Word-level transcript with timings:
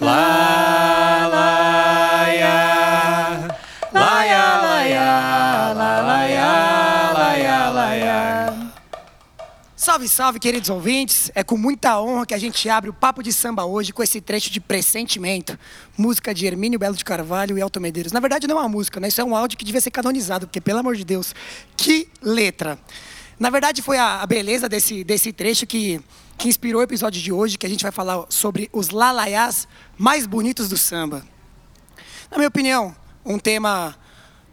Lá, 0.00 1.28
laia, 1.30 2.48
laia, 3.92 4.56
laia, 4.62 5.72
lá, 5.74 6.00
laia, 6.00 7.12
laia, 7.12 7.68
laia. 7.68 8.72
Salve, 9.76 10.08
salve, 10.08 10.38
queridos 10.40 10.70
ouvintes. 10.70 11.30
É 11.34 11.44
com 11.44 11.58
muita 11.58 12.00
honra 12.00 12.24
que 12.24 12.32
a 12.32 12.38
gente 12.38 12.66
abre 12.70 12.88
o 12.88 12.94
Papo 12.94 13.22
de 13.22 13.30
Samba 13.30 13.66
hoje 13.66 13.92
com 13.92 14.02
esse 14.02 14.22
trecho 14.22 14.50
de 14.50 14.58
Pressentimento, 14.58 15.58
música 15.98 16.32
de 16.32 16.46
Hermínio 16.46 16.78
Belo 16.78 16.96
de 16.96 17.04
Carvalho 17.04 17.58
e 17.58 17.60
Elton 17.60 17.80
Medeiros. 17.80 18.10
Na 18.10 18.20
verdade, 18.20 18.46
não 18.46 18.56
é 18.56 18.60
uma 18.60 18.68
música, 18.70 18.98
né? 19.00 19.08
Isso 19.08 19.20
é 19.20 19.24
um 19.24 19.36
áudio 19.36 19.58
que 19.58 19.66
devia 19.66 19.82
ser 19.82 19.90
canonizado, 19.90 20.46
porque, 20.46 20.62
pelo 20.62 20.78
amor 20.78 20.96
de 20.96 21.04
Deus, 21.04 21.34
que 21.76 22.08
letra! 22.22 22.78
Na 23.40 23.48
verdade, 23.48 23.80
foi 23.80 23.96
a, 23.96 24.20
a 24.20 24.26
beleza 24.26 24.68
desse, 24.68 25.02
desse 25.02 25.32
trecho 25.32 25.66
que, 25.66 25.98
que 26.36 26.46
inspirou 26.46 26.82
o 26.82 26.84
episódio 26.84 27.22
de 27.22 27.32
hoje, 27.32 27.56
que 27.56 27.64
a 27.64 27.70
gente 27.70 27.82
vai 27.82 27.90
falar 27.90 28.26
sobre 28.28 28.68
os 28.70 28.90
lalaiás 28.90 29.66
mais 29.96 30.26
bonitos 30.26 30.68
do 30.68 30.76
samba. 30.76 31.24
Na 32.30 32.36
minha 32.36 32.48
opinião, 32.48 32.94
um 33.24 33.38
tema 33.38 33.96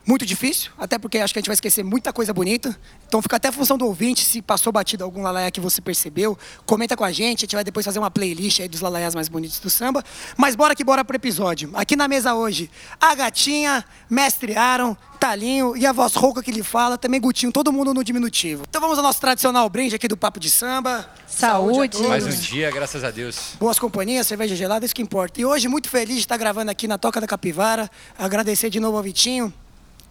muito 0.08 0.26
difícil, 0.26 0.72
até 0.78 0.98
porque 0.98 1.18
acho 1.18 1.34
que 1.34 1.40
a 1.40 1.42
gente 1.42 1.48
vai 1.48 1.54
esquecer 1.54 1.84
muita 1.84 2.14
coisa 2.14 2.34
bonita. 2.34 2.76
Então 3.06 3.22
fica 3.22 3.36
até 3.36 3.50
a 3.50 3.52
função 3.52 3.78
do 3.78 3.86
ouvinte, 3.86 4.24
se 4.24 4.42
passou 4.42 4.72
batido 4.72 5.04
algum 5.04 5.22
lalaia 5.22 5.52
que 5.52 5.60
você 5.60 5.82
percebeu, 5.82 6.38
comenta 6.66 6.96
com 6.96 7.04
a 7.04 7.12
gente, 7.12 7.40
a 7.40 7.46
gente 7.46 7.56
vai 7.56 7.64
depois 7.64 7.86
fazer 7.86 8.00
uma 8.00 8.10
playlist 8.10 8.62
aí 8.62 8.70
dos 8.70 8.80
lalaias 8.80 9.14
mais 9.14 9.28
bonitos 9.28 9.60
do 9.60 9.70
samba. 9.70 10.02
Mas 10.38 10.56
bora 10.56 10.74
que 10.74 10.84
bora 10.84 11.04
pro 11.04 11.18
episódio. 11.18 11.70
Aqui 11.74 11.98
na 11.98 12.08
mesa 12.08 12.34
hoje, 12.34 12.72
a 13.02 13.14
gatinha, 13.16 13.84
mestre 14.10 14.58
Aaron, 14.58 14.96
Talinho 15.20 15.76
e 15.76 15.86
a 15.86 15.92
voz 15.92 16.14
rouca 16.16 16.42
que 16.42 16.52
lhe 16.52 16.64
fala, 16.64 16.98
também 16.98 17.20
Gutinho, 17.20 17.52
todo 17.52 17.74
mundo 17.74 17.94
no 17.94 18.04
diminutivo. 18.04 18.64
Então 18.70 18.80
vamos 18.80 18.98
ao 18.98 19.04
nosso 19.04 19.20
tradicional 19.20 19.70
brinde 19.70 19.96
aqui 19.96 20.08
do 20.08 20.16
Papo 20.16 20.40
de 20.40 20.50
Samba. 20.50 21.10
Saúde. 21.28 21.98
a 21.98 22.00
todos. 22.00 22.08
Mais 22.08 22.26
um 22.26 22.30
dia, 22.30 22.72
graças 22.72 23.04
a 23.04 23.12
Deus. 23.12 23.56
Boas 23.60 23.78
companhias, 23.78 24.26
cerveja 24.26 24.56
gelada, 24.56 24.86
isso 24.86 24.96
que 24.96 25.02
importa. 25.02 25.42
E 25.42 25.46
hoje, 25.46 25.68
muito 25.68 25.90
feliz 25.90 26.16
de 26.16 26.22
estar 26.22 26.38
gravando 26.38 26.72
aqui 26.72 26.88
na 26.88 26.98
Toca 26.98 27.20
da 27.20 27.28
Capivara. 27.28 27.90
Agradecer 28.18 28.70
de 28.70 28.80
novo 28.80 28.96
ao 28.98 29.04
Vitinho, 29.04 29.54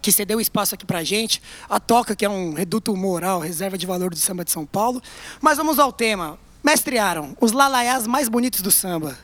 que 0.06 0.12
cedeu 0.12 0.40
espaço 0.40 0.72
aqui 0.72 0.86
pra 0.86 1.02
gente. 1.02 1.42
A 1.68 1.80
Toca, 1.80 2.14
que 2.14 2.24
é 2.24 2.30
um 2.30 2.54
reduto 2.54 2.94
moral, 2.96 3.40
reserva 3.40 3.76
de 3.76 3.84
valor 3.84 4.10
do 4.10 4.16
samba 4.16 4.44
de 4.44 4.52
São 4.52 4.64
Paulo. 4.64 5.02
Mas 5.40 5.58
vamos 5.58 5.80
ao 5.80 5.92
tema. 5.92 6.38
Mestre 6.62 6.96
Aaron, 6.96 7.34
os 7.40 7.50
lalaiás 7.50 8.06
mais 8.06 8.28
bonitos 8.28 8.60
do 8.60 8.70
samba. 8.70 9.18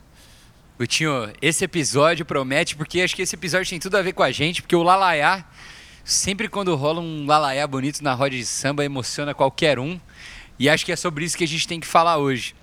Gutinho, 0.77 1.33
esse 1.41 1.65
episódio 1.65 2.25
promete, 2.25 2.75
porque 2.75 3.01
acho 3.01 3.15
que 3.15 3.23
esse 3.23 3.37
episódio 3.37 3.71
tem 3.71 3.79
tudo 3.79 3.97
a 3.97 4.03
ver 4.03 4.13
com 4.13 4.25
a 4.25 4.33
gente, 4.33 4.61
porque 4.61 4.75
o 4.75 4.83
Lalaiá, 4.83 5.45
sempre 6.05 6.49
quando 6.49 6.75
rola 6.75 7.01
um 7.01 7.27
Lalaiá 7.27 7.65
bonito 7.65 8.03
na 8.03 8.13
roda 8.13 8.31
de 8.31 8.45
samba, 8.45 8.85
emociona 8.85 9.33
qualquer 9.33 9.79
um. 9.79 10.01
E 10.59 10.69
acho 10.69 10.85
que 10.85 10.91
é 10.91 10.97
sobre 10.97 11.25
isso 11.25 11.39
que 11.39 11.45
a 11.45 11.49
gente 11.49 11.69
tem 11.69 11.79
que 11.79 11.87
falar 11.87 12.17
hoje. 12.17 12.57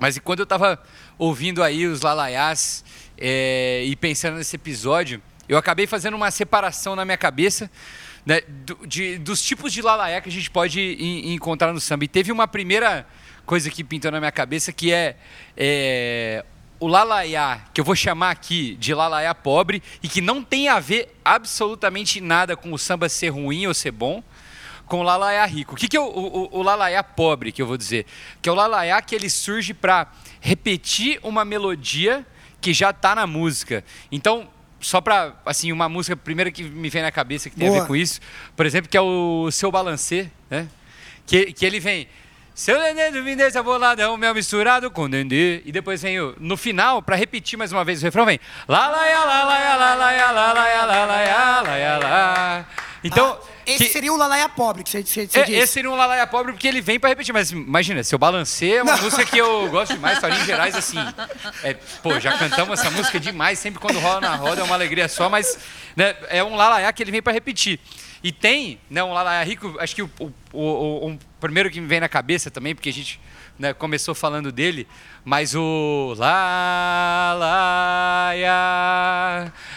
Mas 0.00 0.16
enquanto 0.16 0.40
eu 0.40 0.44
estava 0.44 0.82
ouvindo 1.16 1.62
aí 1.62 1.86
os 1.86 2.00
Lalaiás 2.00 2.84
é, 3.16 3.84
e 3.86 3.94
pensando 3.94 4.38
nesse 4.38 4.56
episódio, 4.56 5.22
eu 5.48 5.58
acabei 5.58 5.86
fazendo 5.86 6.14
uma 6.14 6.30
separação 6.30 6.96
na 6.96 7.04
minha 7.04 7.16
cabeça 7.18 7.70
né, 8.24 8.40
do- 8.46 8.86
de- 8.86 9.18
dos 9.18 9.42
tipos 9.42 9.72
de 9.72 9.82
Lalaiá 9.82 10.20
que 10.20 10.28
a 10.28 10.32
gente 10.32 10.50
pode 10.50 10.80
en- 10.80 11.34
encontrar 11.34 11.72
no 11.72 11.80
samba. 11.80 12.04
E 12.04 12.08
teve 12.08 12.32
uma 12.32 12.48
primeira 12.48 13.06
coisa 13.44 13.70
que 13.70 13.84
pintou 13.84 14.10
na 14.10 14.18
minha 14.18 14.32
cabeça 14.32 14.72
que 14.72 14.90
é, 14.92 15.16
é 15.56 16.44
o 16.80 16.86
lalaiá, 16.86 17.60
que 17.72 17.80
eu 17.80 17.84
vou 17.84 17.94
chamar 17.94 18.30
aqui 18.30 18.74
de 18.76 18.92
lalaiá 18.94 19.34
pobre 19.34 19.82
e 20.02 20.08
que 20.08 20.20
não 20.20 20.42
tem 20.42 20.68
a 20.68 20.80
ver 20.80 21.14
absolutamente 21.24 22.20
nada 22.20 22.56
com 22.56 22.72
o 22.72 22.78
samba 22.78 23.08
ser 23.08 23.28
ruim 23.28 23.66
ou 23.66 23.74
ser 23.74 23.90
bom, 23.90 24.22
com 24.86 25.00
o 25.00 25.02
lalaiá 25.02 25.44
rico. 25.46 25.74
O 25.74 25.76
que, 25.76 25.88
que 25.88 25.96
é 25.96 26.00
o, 26.00 26.04
o, 26.04 26.58
o 26.58 26.62
lalaiá 26.62 27.02
pobre 27.02 27.52
que 27.52 27.60
eu 27.62 27.66
vou 27.66 27.76
dizer? 27.76 28.06
Que 28.42 28.48
é 28.48 28.52
o 28.52 28.54
lalaiá 28.54 29.00
que 29.00 29.14
ele 29.14 29.30
surge 29.30 29.72
para 29.72 30.08
repetir 30.40 31.18
uma 31.22 31.44
melodia 31.44 32.26
que 32.60 32.72
já 32.74 32.90
está 32.90 33.14
na 33.14 33.26
música. 33.26 33.84
Então, 34.10 34.48
só 34.84 35.00
para 35.00 35.34
assim 35.46 35.72
uma 35.72 35.88
música 35.88 36.16
primeira 36.16 36.50
que 36.50 36.62
me 36.62 36.88
vem 36.88 37.02
na 37.02 37.10
cabeça 37.10 37.48
que 37.48 37.56
tem 37.56 37.68
a 37.68 37.70
Boa. 37.70 37.82
ver 37.82 37.86
com 37.86 37.96
isso, 37.96 38.20
por 38.54 38.66
exemplo, 38.66 38.88
que 38.88 38.96
é 38.96 39.00
o 39.00 39.50
seu 39.50 39.70
balancê, 39.70 40.30
né? 40.50 40.68
Que, 41.26 41.52
que 41.52 41.64
ele 41.64 41.80
vem 41.80 42.06
seu 42.54 42.78
nenê 42.80 43.10
do 43.10 43.24
Vindes 43.24 43.52
boladão, 43.64 44.16
mel 44.16 44.32
misturado 44.32 44.88
com 44.88 45.10
dendê. 45.10 45.60
E 45.64 45.72
depois 45.72 46.00
vem 46.02 46.20
o. 46.20 46.36
No 46.38 46.56
final, 46.56 47.02
pra 47.02 47.16
repetir 47.16 47.58
mais 47.58 47.72
uma 47.72 47.84
vez 47.84 48.00
o 48.00 48.04
refrão, 48.04 48.24
vem. 48.24 48.38
Lá, 48.68 48.86
lá, 48.86 48.98
lá, 48.98 49.24
lá, 49.24 49.44
lá, 49.44 49.74
lá, 49.74 49.94
lá, 49.94 50.30
lá, 50.30 50.52
lá, 50.52 51.04
lá, 51.04 51.20
ya, 51.20 51.60
lá, 51.62 51.76
ya, 51.76 51.98
lá. 51.98 52.66
Então. 53.02 53.38
Ah, 53.42 53.53
esse 53.66 53.84
que- 53.86 53.92
seria 53.92 54.12
o 54.12 54.16
lalaia 54.16 54.48
pobre 54.48 54.82
que 54.82 54.90
você, 54.90 55.02
você, 55.02 55.26
você 55.26 55.40
é, 55.40 55.42
disse. 55.44 55.58
esse 55.58 55.72
seria 55.72 55.90
um 55.90 55.94
Lalaia 55.96 56.26
pobre 56.26 56.52
porque 56.52 56.66
ele 56.68 56.80
vem 56.80 56.98
pra 57.00 57.08
repetir. 57.08 57.32
Mas 57.32 57.50
imagina, 57.50 58.02
seu 58.04 58.18
balancê 58.18 58.74
é 58.76 58.82
uma 58.82 58.96
Não. 58.96 59.02
música 59.02 59.24
que 59.24 59.38
eu 59.38 59.68
gosto 59.70 59.94
demais, 59.94 60.18
Torinho 60.20 60.44
Gerais, 60.44 60.74
assim. 60.74 60.98
é, 61.62 61.74
pô, 62.02 62.18
já 62.20 62.36
cantamos 62.36 62.78
essa 62.80 62.90
música 62.90 63.18
demais, 63.20 63.58
sempre 63.58 63.80
quando 63.80 63.98
rola 63.98 64.20
na 64.20 64.36
roda 64.36 64.60
é 64.60 64.64
uma 64.64 64.74
alegria 64.74 65.08
só, 65.08 65.28
mas 65.28 65.58
né, 65.96 66.14
é 66.28 66.42
um 66.44 66.54
Lalaiá 66.56 66.92
que 66.92 67.02
ele 67.02 67.10
vem 67.10 67.22
pra 67.22 67.32
repetir. 67.32 67.78
E 68.22 68.32
tem 68.32 68.78
né, 68.88 69.02
um 69.04 69.12
Lalaiá 69.12 69.42
rico, 69.44 69.76
acho 69.78 69.94
que 69.94 70.02
o, 70.02 70.10
o, 70.18 70.32
o- 70.52 71.10
o 71.12 71.18
primeiro 71.40 71.70
que 71.70 71.80
me 71.80 71.86
vem 71.86 72.00
na 72.00 72.08
cabeça 72.08 72.50
também, 72.50 72.74
porque 72.74 72.88
a 72.88 72.92
gente 72.92 73.20
né, 73.58 73.72
começou 73.72 74.14
falando 74.14 74.50
dele, 74.50 74.86
mas 75.24 75.54
o 75.54 76.14
Lá, 76.18 77.36
Laia, 77.38 78.50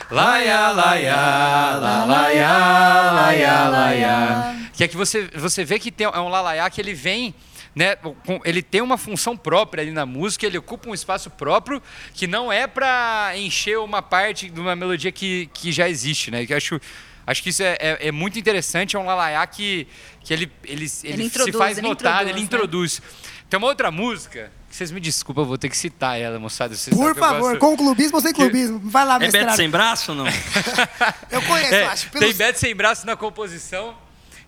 Laia, 0.10 0.72
Laia, 0.72 1.16
Lá, 1.16 2.06
Laia, 2.06 3.12
Laia, 3.12 3.70
Laia. 3.70 4.70
Que 4.74 4.84
é 4.84 4.88
que 4.88 4.98
você, 4.98 5.30
você 5.36 5.64
vê 5.64 5.80
que 5.80 5.92
tem, 5.92 6.06
é 6.06 6.20
um 6.20 6.30
lalaiá 6.30 6.70
que 6.70 6.80
ele 6.80 6.94
vem, 6.94 7.34
né, 7.76 7.96
ele 8.44 8.62
tem 8.64 8.82
uma 8.82 8.98
função 8.98 9.38
própria 9.38 9.84
ali 9.84 9.92
na 9.92 10.06
música, 10.06 10.46
ele 10.46 10.58
ocupa 10.58 10.90
um 10.90 10.94
espaço 10.94 11.30
próprio 11.30 11.82
que 12.14 12.26
não 12.26 12.52
é 12.52 12.66
para 12.66 13.34
encher 13.36 13.78
uma 13.78 14.02
parte 14.02 14.50
de 14.50 14.60
uma 14.60 14.76
melodia 14.76 15.12
que, 15.12 15.48
que 15.54 15.72
já 15.72 15.88
existe, 15.88 16.32
né? 16.32 16.46
Que 16.46 16.54
acho, 16.56 16.82
acho 17.26 17.44
que 17.44 17.50
isso 17.50 17.62
é, 17.62 17.78
é, 17.80 18.08
é 18.08 18.12
muito 18.12 18.40
interessante, 18.40 18.96
é 18.96 19.00
um 19.00 19.06
lalaiá 19.06 19.46
que, 19.46 19.88
que 20.22 20.34
ele, 20.34 20.52
ele, 20.64 20.82
ele, 20.82 20.88
se 20.88 21.08
introduz, 21.08 21.56
faz 21.56 21.78
ele 21.78 21.88
notar, 21.88 22.24
introduz, 22.24 22.30
ele 22.30 22.40
né? 22.40 22.46
introduz. 22.46 23.02
Tem 23.50 23.58
uma 23.58 23.68
outra 23.68 23.90
música, 23.92 24.52
que 24.70 24.76
vocês 24.76 24.92
me 24.92 25.00
desculpem, 25.00 25.42
eu 25.44 25.48
vou 25.48 25.58
ter 25.58 25.70
que 25.70 25.78
citar 25.78 26.20
ela, 26.20 26.38
moçada. 26.38 26.76
vocês 26.76 26.96
Por 26.96 27.16
favor, 27.16 27.52
gosto- 27.58 27.60
com 27.60 27.78
clubismo 27.78 28.18
ou 28.18 28.22
sem 28.22 28.34
clubismo? 28.34 28.80
Vai 28.84 29.06
lá, 29.06 29.16
É 29.16 29.20
mestre 29.20 29.40
Beto 29.46 29.56
sem 29.56 29.70
braço 29.70 30.12
ou 30.12 30.18
não? 30.18 30.26
Eu 31.32 31.42
conheço, 31.44 31.74
É, 31.74 31.86
acho. 31.86 32.10
Tem 32.10 32.20
pelos- 32.20 32.36
Beto 32.38 32.60
Sem 32.60 32.76
Braço 32.76 33.06
na 33.06 33.16
composição, 33.16 33.96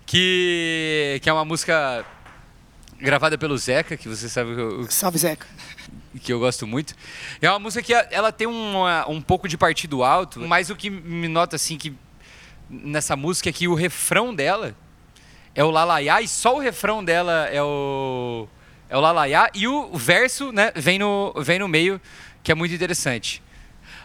que, 0.05 1.19
que 1.21 1.29
é 1.29 1.33
uma 1.33 1.45
música 1.45 2.05
gravada 2.99 3.37
pelo 3.37 3.57
Zeca, 3.57 3.95
que 3.95 4.09
você 4.09 4.27
sabe 4.27 4.53
que 4.55 4.59
eu, 4.61 4.87
Salve, 4.89 5.17
Zeca. 5.17 5.47
que 6.21 6.33
eu 6.33 6.39
gosto 6.39 6.67
muito. 6.67 6.93
É 7.41 7.49
uma 7.49 7.59
música 7.59 7.81
que 7.81 7.93
ela 8.13 8.31
tem 8.33 8.47
uma- 8.47 9.07
um 9.07 9.21
pouco 9.21 9.47
de 9.47 9.57
partido 9.57 10.03
alto, 10.03 10.41
mas 10.41 10.69
o 10.69 10.75
que 10.75 10.89
me 10.89 11.27
nota 11.29 11.55
assim 11.55 11.77
que 11.77 11.93
nessa 12.69 13.15
música 13.15 13.47
é 13.49 13.53
que 13.53 13.67
o 13.67 13.73
refrão 13.75 14.35
dela 14.35 14.75
é 15.55 15.63
o 15.63 15.71
lalaiá 15.71 16.21
e 16.21 16.27
só 16.27 16.55
o 16.57 16.59
refrão 16.59 17.01
dela 17.03 17.47
é 17.51 17.63
o 17.63 18.47
é 18.89 18.97
o 18.97 18.99
lalaiá 18.99 19.49
e 19.53 19.67
o 19.67 19.95
verso, 19.95 20.51
né, 20.51 20.71
vem 20.75 20.97
no 20.97 21.33
vem 21.37 21.59
no 21.59 21.67
meio, 21.67 22.01
que 22.41 22.51
é 22.51 22.55
muito 22.55 22.73
interessante. 22.73 23.41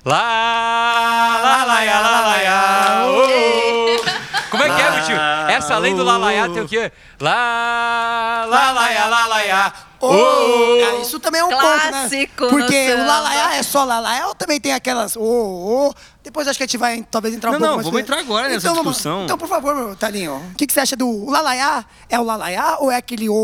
Lá, 0.05 1.41
lalaiá, 1.43 2.01
lalaiá, 2.01 3.07
oh. 3.09 4.24
Como 4.59 4.73
é 4.73 4.77
que 4.77 4.83
é, 4.83 5.01
tio? 5.03 5.17
Essa 5.57 5.75
além 5.75 5.95
do 5.95 6.05
lalaiá 6.05 6.49
tem 6.49 6.63
o 6.63 6.69
quê? 6.69 6.93
Lá, 7.21 8.47
lalaiá, 8.49 9.07
lalaiá, 9.07 9.73
Oh, 10.07 10.09
oh. 10.09 10.85
ah, 10.85 11.01
isso 11.01 11.19
também 11.19 11.41
é 11.41 11.45
um 11.45 11.49
Clássico 11.49 12.37
ponto, 12.37 12.59
né? 12.59 12.67
Porque 12.67 12.93
o 12.93 13.07
lalaiá 13.07 13.55
é 13.55 13.63
só 13.63 13.85
lalaiá 13.85 14.29
ou 14.29 14.35
também 14.35 14.61
tem 14.61 14.73
aquelas 14.73 15.17
ô, 15.17 15.23
ô. 15.23 15.95
Depois 16.23 16.47
acho 16.47 16.59
que 16.59 16.63
a 16.63 16.67
gente 16.67 16.77
vai 16.77 17.03
talvez 17.11 17.35
entrar 17.35 17.51
um 17.51 17.53
Não, 17.55 17.59
pouco 17.59 17.71
não, 17.71 17.77
mais... 17.77 17.87
vamos 17.87 18.01
entrar 18.01 18.19
agora 18.19 18.49
nessa 18.49 18.67
Então, 18.67 18.75
vamos- 18.75 18.93
discussão. 18.97 19.25
Então, 19.25 19.39
por 19.39 19.49
favor, 19.49 19.75
meu 19.75 19.97
Talinho, 19.97 20.37
o 20.37 20.55
que, 20.57 20.67
que 20.67 20.73
você 20.73 20.81
acha 20.81 20.97
do 20.97 21.09
o 21.09 21.31
lalaiá? 21.31 21.85
É 22.09 22.19
o 22.19 22.23
lalaiá 22.23 22.77
ou 22.81 22.91
é 22.91 22.97
aquele 22.97 23.29
ô, 23.31 23.35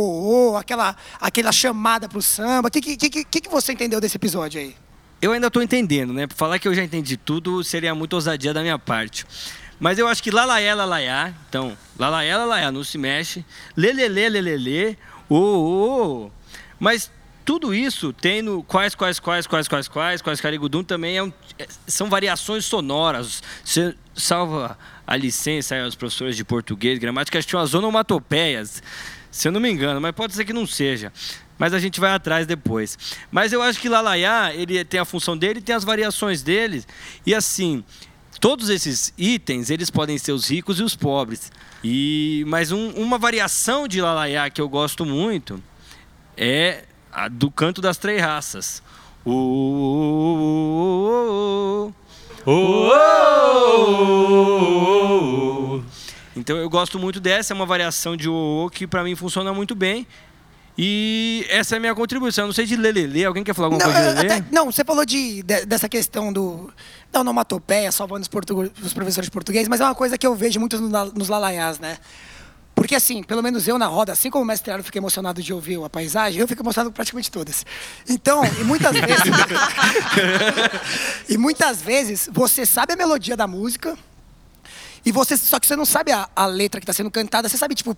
ô, 0.53 0.57
aquela, 0.57 0.95
aquela 1.19 1.53
chamada 1.53 2.09
pro 2.09 2.21
samba? 2.21 2.69
O 2.69 2.71
que, 2.71 2.81
que, 2.81 2.97
que, 3.25 3.41
que, 3.41 3.49
você 3.49 3.73
entendeu 3.73 4.01
desse 4.01 4.17
episódio 4.17 4.61
aí? 4.61 4.77
Eu 5.23 5.33
ainda 5.33 5.47
estou 5.47 5.63
entendendo, 5.63 6.13
né? 6.13 6.27
Falar 6.35 6.59
que 6.59 6.67
eu 6.69 6.75
já 6.75 6.83
entendi 6.83 7.17
tudo 7.17 7.63
seria 7.65 7.95
muito 7.95 8.15
ousadia 8.15 8.53
da 8.53 8.61
minha 8.63 8.79
parte. 8.79 9.27
Mas 9.81 9.99
eu 9.99 10.07
acho 10.07 10.23
que 10.23 10.31
lalaiá, 10.31 10.75
lalaiá. 10.75 11.33
Então, 11.49 11.77
lalaiá, 11.99 12.37
lalaiá, 12.37 12.71
não 12.71 12.85
se 12.85 12.99
mexe. 12.99 13.45
Lelele, 13.77 14.29
lelele. 14.29 14.99
Ô, 15.29 15.35
ô, 15.37 16.25
ô. 16.27 16.31
Mas 16.79 17.11
tudo 17.45 17.75
isso 17.75 18.13
tem 18.13 18.43
no 18.43 18.63
quais, 18.63 18.95
quais, 18.95 19.19
quais, 19.19 19.47
quais, 19.47 19.67
quais, 19.67 19.89
quais, 19.89 20.23
quais, 20.23 20.41
carigudum 20.41 20.85
também 20.85 21.17
é 21.17 21.23
um- 21.23 21.33
é- 21.59 21.67
são 21.87 22.09
variações 22.11 22.65
sonoras. 22.67 23.43
Salva 24.15 24.79
a 25.07 25.17
licença 25.17 25.75
aí 25.75 25.83
aos 25.83 25.95
professores 25.95 26.37
de 26.37 26.45
português, 26.45 26.99
gramática, 26.99 27.39
acho 27.39 27.47
que 27.47 27.51
tinha 27.51 27.61
umas 27.61 27.73
onomatopeias, 27.75 28.83
se 29.31 29.49
eu 29.49 29.53
não 29.53 29.61
me 29.61 29.71
engano, 29.71 30.01
mas 30.01 30.13
pode 30.13 30.35
ser 30.35 30.45
que 30.45 30.53
não 30.53 30.67
seja. 30.67 31.13
Mas 31.59 31.75
a 31.75 31.79
gente 31.79 32.01
vai 32.01 32.13
atrás 32.13 32.47
depois. 32.47 32.97
Mas 33.31 33.53
eu 33.53 33.61
acho 33.61 33.79
que 33.81 33.89
Lalaiá, 33.89 34.55
ele 34.55 34.83
tem 34.85 34.99
a 34.99 35.05
função 35.05 35.37
dele, 35.37 35.61
tem 35.61 35.75
as 35.75 35.85
variações 35.85 36.43
dele. 36.43 36.83
E 37.27 37.35
assim, 37.35 37.85
todos 38.41 38.69
esses 38.71 39.13
itens, 39.19 39.69
eles 39.71 39.91
podem 39.91 40.17
ser 40.19 40.33
os 40.33 40.51
ricos 40.51 40.81
e 40.81 40.83
os 40.83 40.97
pobres. 40.97 41.53
E 41.85 42.43
mas 42.49 42.73
um- 42.73 42.91
uma 42.93 43.19
variação 43.19 43.87
de 43.87 44.01
Lalaiá 44.01 44.49
que 44.51 44.61
eu 44.61 44.69
gosto 44.69 45.05
muito 45.05 45.63
é 46.37 46.85
a 47.13 47.29
do 47.29 47.51
canto 47.51 47.81
das 47.81 47.97
três 47.99 48.21
raças. 48.23 48.83
O. 49.25 49.31
Então 56.37 56.57
eu 56.57 56.69
gosto 56.71 56.99
muito 56.99 57.21
dessa, 57.21 57.53
é 57.53 57.55
uma 57.55 57.67
variação 57.67 58.17
de 58.17 58.29
o 58.29 58.71
que 58.73 58.87
para 58.87 59.05
mim 59.05 59.15
funciona 59.15 59.53
muito 59.53 59.75
bem. 59.75 60.07
E 60.83 61.45
essa 61.51 61.75
é 61.75 61.77
a 61.77 61.81
minha 61.81 61.95
contribuição. 61.95 62.45
Eu 62.45 62.47
não 62.47 62.55
sei 62.55 62.65
de 62.65 62.75
lelele, 62.75 63.23
alguém 63.23 63.45
quer 63.45 63.55
falar 63.55 63.67
alguma 63.67 63.85
Não, 63.85 63.93
coisa 63.93 64.15
de 64.15 64.23
lelê? 64.23 64.35
até- 64.37 64.45
não, 64.51 64.73
você 64.73 64.83
falou 64.83 65.05
de, 65.05 65.43
de- 65.43 65.67
dessa 65.67 65.91
questão 65.91 66.33
do, 66.33 66.73
da 67.13 67.21
onomatopeia, 67.21 67.93
salvando 67.93 68.23
os, 68.23 68.29
portugu- 68.29 68.71
os 68.83 68.95
professores 68.95 69.27
de 69.27 69.31
português, 69.31 69.69
mas 69.69 69.83
é 69.83 69.85
uma 69.85 69.95
coisa 69.95 70.17
que 70.17 70.27
eu 70.27 70.35
vejo 70.35 70.59
muito 70.59 70.81
no 70.81 70.89
la- 70.89 71.05
nos 71.15 71.29
lalaiás, 71.29 71.79
né? 71.79 71.99
Porque 72.75 72.95
assim, 72.95 73.23
pelo 73.23 73.43
menos 73.43 73.69
eu 73.69 73.79
na 73.79 73.87
roda, 73.89 74.13
assim 74.13 74.31
como 74.31 74.43
o 74.43 74.47
mestre 74.47 74.73
Aro 74.73 74.83
fica 74.83 74.97
emocionado 74.97 75.43
de 75.43 75.53
ouvir 75.53 75.79
a 75.85 75.91
paisagem, 75.91 76.41
eu 76.41 76.49
fico 76.49 76.63
emocionado 76.63 76.89
com 76.89 76.95
praticamente 76.95 77.31
todas. 77.31 77.67
Então, 78.09 78.43
e 78.59 78.65
muitas 78.65 78.93
vezes. 78.97 79.23
e 81.29 81.37
muitas 81.37 81.83
vezes 81.83 82.27
você 82.33 82.65
sabe 82.65 82.95
a 82.95 82.97
melodia 82.97 83.37
da 83.37 83.47
música, 83.47 83.99
e 85.05 85.13
você, 85.13 85.37
só 85.37 85.61
que 85.61 85.67
você 85.67 85.77
não 85.77 85.85
sabe 85.85 86.11
a, 86.13 86.29
a 86.35 86.47
letra 86.47 86.81
que 86.81 86.85
está 86.85 86.93
sendo 86.95 87.11
cantada, 87.11 87.49
você 87.51 87.59
sabe, 87.59 87.75
tipo, 87.75 87.97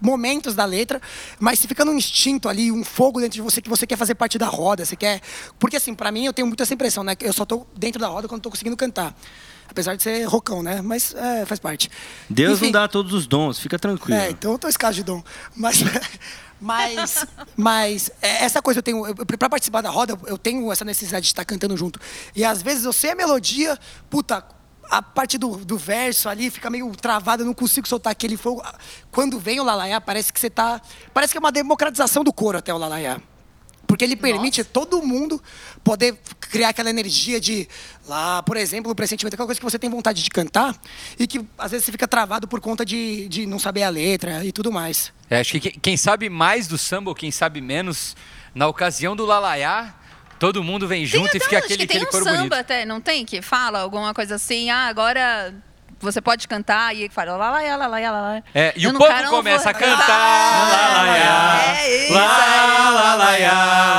momentos 0.00 0.54
da 0.54 0.64
letra, 0.64 1.00
mas 1.38 1.58
se 1.58 1.66
fica 1.66 1.84
num 1.84 1.94
instinto 1.94 2.48
ali, 2.48 2.70
um 2.70 2.84
fogo 2.84 3.20
dentro 3.20 3.34
de 3.34 3.42
você 3.42 3.60
que 3.60 3.68
você 3.68 3.86
quer 3.86 3.96
fazer 3.96 4.14
parte 4.14 4.38
da 4.38 4.46
roda, 4.46 4.84
você 4.84 4.96
quer. 4.96 5.20
Porque 5.58 5.76
assim, 5.76 5.94
pra 5.94 6.10
mim 6.12 6.24
eu 6.24 6.32
tenho 6.32 6.46
muito 6.46 6.62
essa 6.62 6.74
impressão, 6.74 7.02
né? 7.02 7.14
que 7.14 7.26
Eu 7.26 7.32
só 7.32 7.44
tô 7.44 7.66
dentro 7.76 8.00
da 8.00 8.08
roda 8.08 8.28
quando 8.28 8.42
tô 8.42 8.50
conseguindo 8.50 8.76
cantar. 8.76 9.14
Apesar 9.70 9.94
de 9.96 10.02
ser 10.02 10.24
rocão, 10.24 10.62
né? 10.62 10.80
Mas 10.80 11.14
é, 11.14 11.44
faz 11.44 11.60
parte. 11.60 11.90
Deus 12.28 12.54
Enfim, 12.54 12.66
não 12.66 12.72
dá 12.72 12.88
todos 12.88 13.12
os 13.12 13.26
dons, 13.26 13.58
fica 13.58 13.78
tranquilo. 13.78 14.18
é, 14.18 14.30
então 14.30 14.52
eu 14.52 14.58
tô 14.58 14.66
escasso 14.66 14.94
de 14.94 15.02
dom. 15.02 15.22
Mas, 15.54 15.82
mas, 16.58 17.26
mas 17.54 18.10
é, 18.22 18.44
essa 18.44 18.62
coisa 18.62 18.78
eu 18.78 18.82
tenho. 18.82 19.14
Pra 19.14 19.50
participar 19.50 19.82
da 19.82 19.90
roda, 19.90 20.18
eu 20.26 20.38
tenho 20.38 20.72
essa 20.72 20.84
necessidade 20.86 21.24
de 21.24 21.32
estar 21.32 21.44
cantando 21.44 21.76
junto. 21.76 22.00
E 22.34 22.44
às 22.44 22.62
vezes 22.62 22.84
eu 22.84 22.92
sei 22.92 23.10
a 23.10 23.14
melodia, 23.14 23.78
puta. 24.08 24.42
A 24.90 25.02
parte 25.02 25.36
do, 25.36 25.56
do 25.56 25.76
verso 25.76 26.28
ali 26.28 26.50
fica 26.50 26.70
meio 26.70 26.90
travada, 26.96 27.44
não 27.44 27.52
consigo 27.54 27.86
soltar 27.86 28.10
aquele 28.12 28.36
fogo. 28.36 28.62
Quando 29.10 29.38
vem 29.38 29.60
o 29.60 29.64
Lalaiá, 29.64 30.00
parece 30.00 30.32
que 30.32 30.40
você 30.40 30.48
tá. 30.48 30.80
Parece 31.12 31.32
que 31.32 31.38
é 31.38 31.40
uma 31.40 31.52
democratização 31.52 32.24
do 32.24 32.32
coro 32.32 32.58
até 32.58 32.72
o 32.72 32.78
Lalaiá. 32.78 33.20
Porque 33.86 34.04
ele 34.04 34.16
permite 34.16 34.62
todo 34.64 35.00
mundo 35.02 35.42
poder 35.82 36.18
criar 36.40 36.68
aquela 36.68 36.90
energia 36.90 37.40
de 37.40 37.66
lá, 38.06 38.42
por 38.42 38.56
exemplo, 38.58 38.92
o 38.92 38.94
pressentimento, 38.94 39.32
aquela 39.32 39.46
coisa 39.46 39.58
que 39.58 39.64
você 39.64 39.78
tem 39.78 39.88
vontade 39.88 40.22
de 40.22 40.28
cantar 40.28 40.76
e 41.18 41.26
que 41.26 41.40
às 41.56 41.70
vezes 41.70 41.86
você 41.86 41.92
fica 41.92 42.06
travado 42.06 42.46
por 42.46 42.60
conta 42.60 42.84
de, 42.84 43.26
de 43.28 43.46
não 43.46 43.58
saber 43.58 43.84
a 43.84 43.88
letra 43.88 44.44
e 44.44 44.52
tudo 44.52 44.70
mais. 44.70 45.10
É, 45.30 45.40
acho 45.40 45.52
que 45.52 45.60
quem- 45.60 45.80
quem 45.80 45.96
sabe 45.96 46.28
mais 46.28 46.66
do 46.68 46.76
samba 46.76 47.10
ou 47.10 47.14
quem 47.14 47.30
sabe 47.30 47.62
menos, 47.62 48.14
na 48.54 48.66
ocasião 48.68 49.16
do 49.16 49.24
Lalaiá, 49.24 49.94
todo 50.38 50.62
mundo 50.62 50.86
vem 50.88 51.04
junto 51.06 51.36
e 51.36 51.40
fica 51.40 51.56
um- 51.56 51.58
acho 51.58 51.64
aquele, 51.66 51.78
que 51.80 51.86
tem 51.86 51.96
aquele 51.96 52.08
um 52.08 52.10
coro 52.10 52.24
samba 52.24 52.36
bonito. 52.38 52.54
até, 52.54 52.84
não 52.84 53.00
tem? 53.00 53.24
Que 53.24 53.42
fala 53.42 53.80
alguma 53.80 54.12
coisa 54.14 54.36
assim, 54.36 54.70
ah, 54.70 54.86
agora 54.86 55.52
você 56.00 56.20
pode 56.20 56.46
cantar, 56.46 56.94
e 56.94 57.08
fala 57.08 57.36
lá, 57.36 57.50
lá, 57.50 57.60
lá, 57.76 57.86
lá, 57.86 57.98
lá, 57.98 58.10
lá. 58.10 58.42
É, 58.54 58.72
e 58.76 58.84
Eu 58.84 58.90
o 58.90 58.94
povo 58.94 59.12
começa 59.30 59.64
vou- 59.64 59.70
a 59.70 59.74
cantar. 59.74 60.96
Lalaiá, 60.96 61.72
É 61.76 62.04
isso 62.04 62.12
lá, 62.14 62.90
lalaiá, 62.90 63.52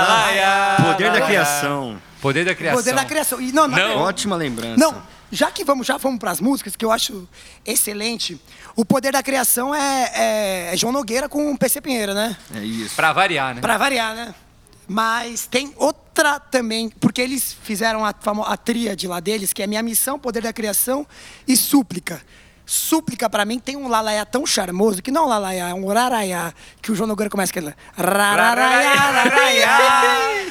lalaiá, 0.07 0.75
Poder 0.93 1.11
da 1.11 1.21
criação. 1.21 2.01
Poder 2.21 2.45
da 2.45 2.55
criação. 2.55 2.77
Poder 2.79 2.95
da 2.95 3.05
criação. 3.05 3.41
E 3.41 3.51
não, 3.51 3.67
não, 3.67 3.77
Não. 3.77 3.97
Ótima 3.99 4.35
lembrança. 4.35 4.77
não, 4.77 5.01
já 5.31 5.51
que 5.51 5.63
vamos, 5.63 5.85
já 5.87 5.97
vamos 5.97 6.19
para 6.19 6.31
as 6.31 6.39
músicas, 6.41 6.75
que 6.75 6.83
eu 6.85 6.91
acho 6.91 7.27
excelente, 7.65 8.39
o 8.75 8.83
poder 8.85 9.11
da 9.13 9.21
criação 9.23 9.73
é, 9.75 10.11
é- 10.13 10.69
é 10.73 10.77
João 10.77 10.91
Nogueira 10.93 11.27
com 11.29 11.55
PC 11.55 11.79
Pinheiro, 11.81 12.13
né? 12.13 12.35
É 12.55 12.59
isso. 12.59 12.95
Pra 12.95 13.13
variar, 13.13 13.55
né? 13.55 13.61
Pra 13.61 13.77
variar, 13.77 14.15
né? 14.15 14.33
Mas 14.89 15.45
tem 15.45 15.71
outra 15.77 16.39
também, 16.39 16.89
porque 16.89 17.21
eles 17.21 17.55
fizeram 17.61 18.03
a, 18.03 18.09
a 18.09 18.57
tríade 18.57 19.07
lá 19.07 19.19
deles, 19.19 19.53
que 19.53 19.61
é 19.61 19.67
Minha 19.67 19.83
Missão, 19.83 20.17
Poder 20.17 20.41
da 20.41 20.51
Criação 20.51 21.05
e 21.47 21.55
Súplica. 21.55 22.19
Súplica, 22.65 23.29
pra 23.29 23.45
mim, 23.45 23.59
tem 23.59 23.75
um 23.75 23.87
lalaiá 23.87 24.25
tão 24.25 24.47
charmoso, 24.47 25.01
que 25.03 25.11
não 25.11 25.21
é 25.21 25.25
um 25.25 25.27
lalaiá, 25.27 25.69
é 25.69 25.73
um 25.75 25.87
raraiá, 25.87 26.53
que 26.81 26.91
o 26.91 26.95
João 26.95 27.07
Nogueira 27.07 27.29
começa 27.29 27.51
aquele... 27.51 27.71
Rararaiá, 27.95 28.93
raraiá. 28.93 30.45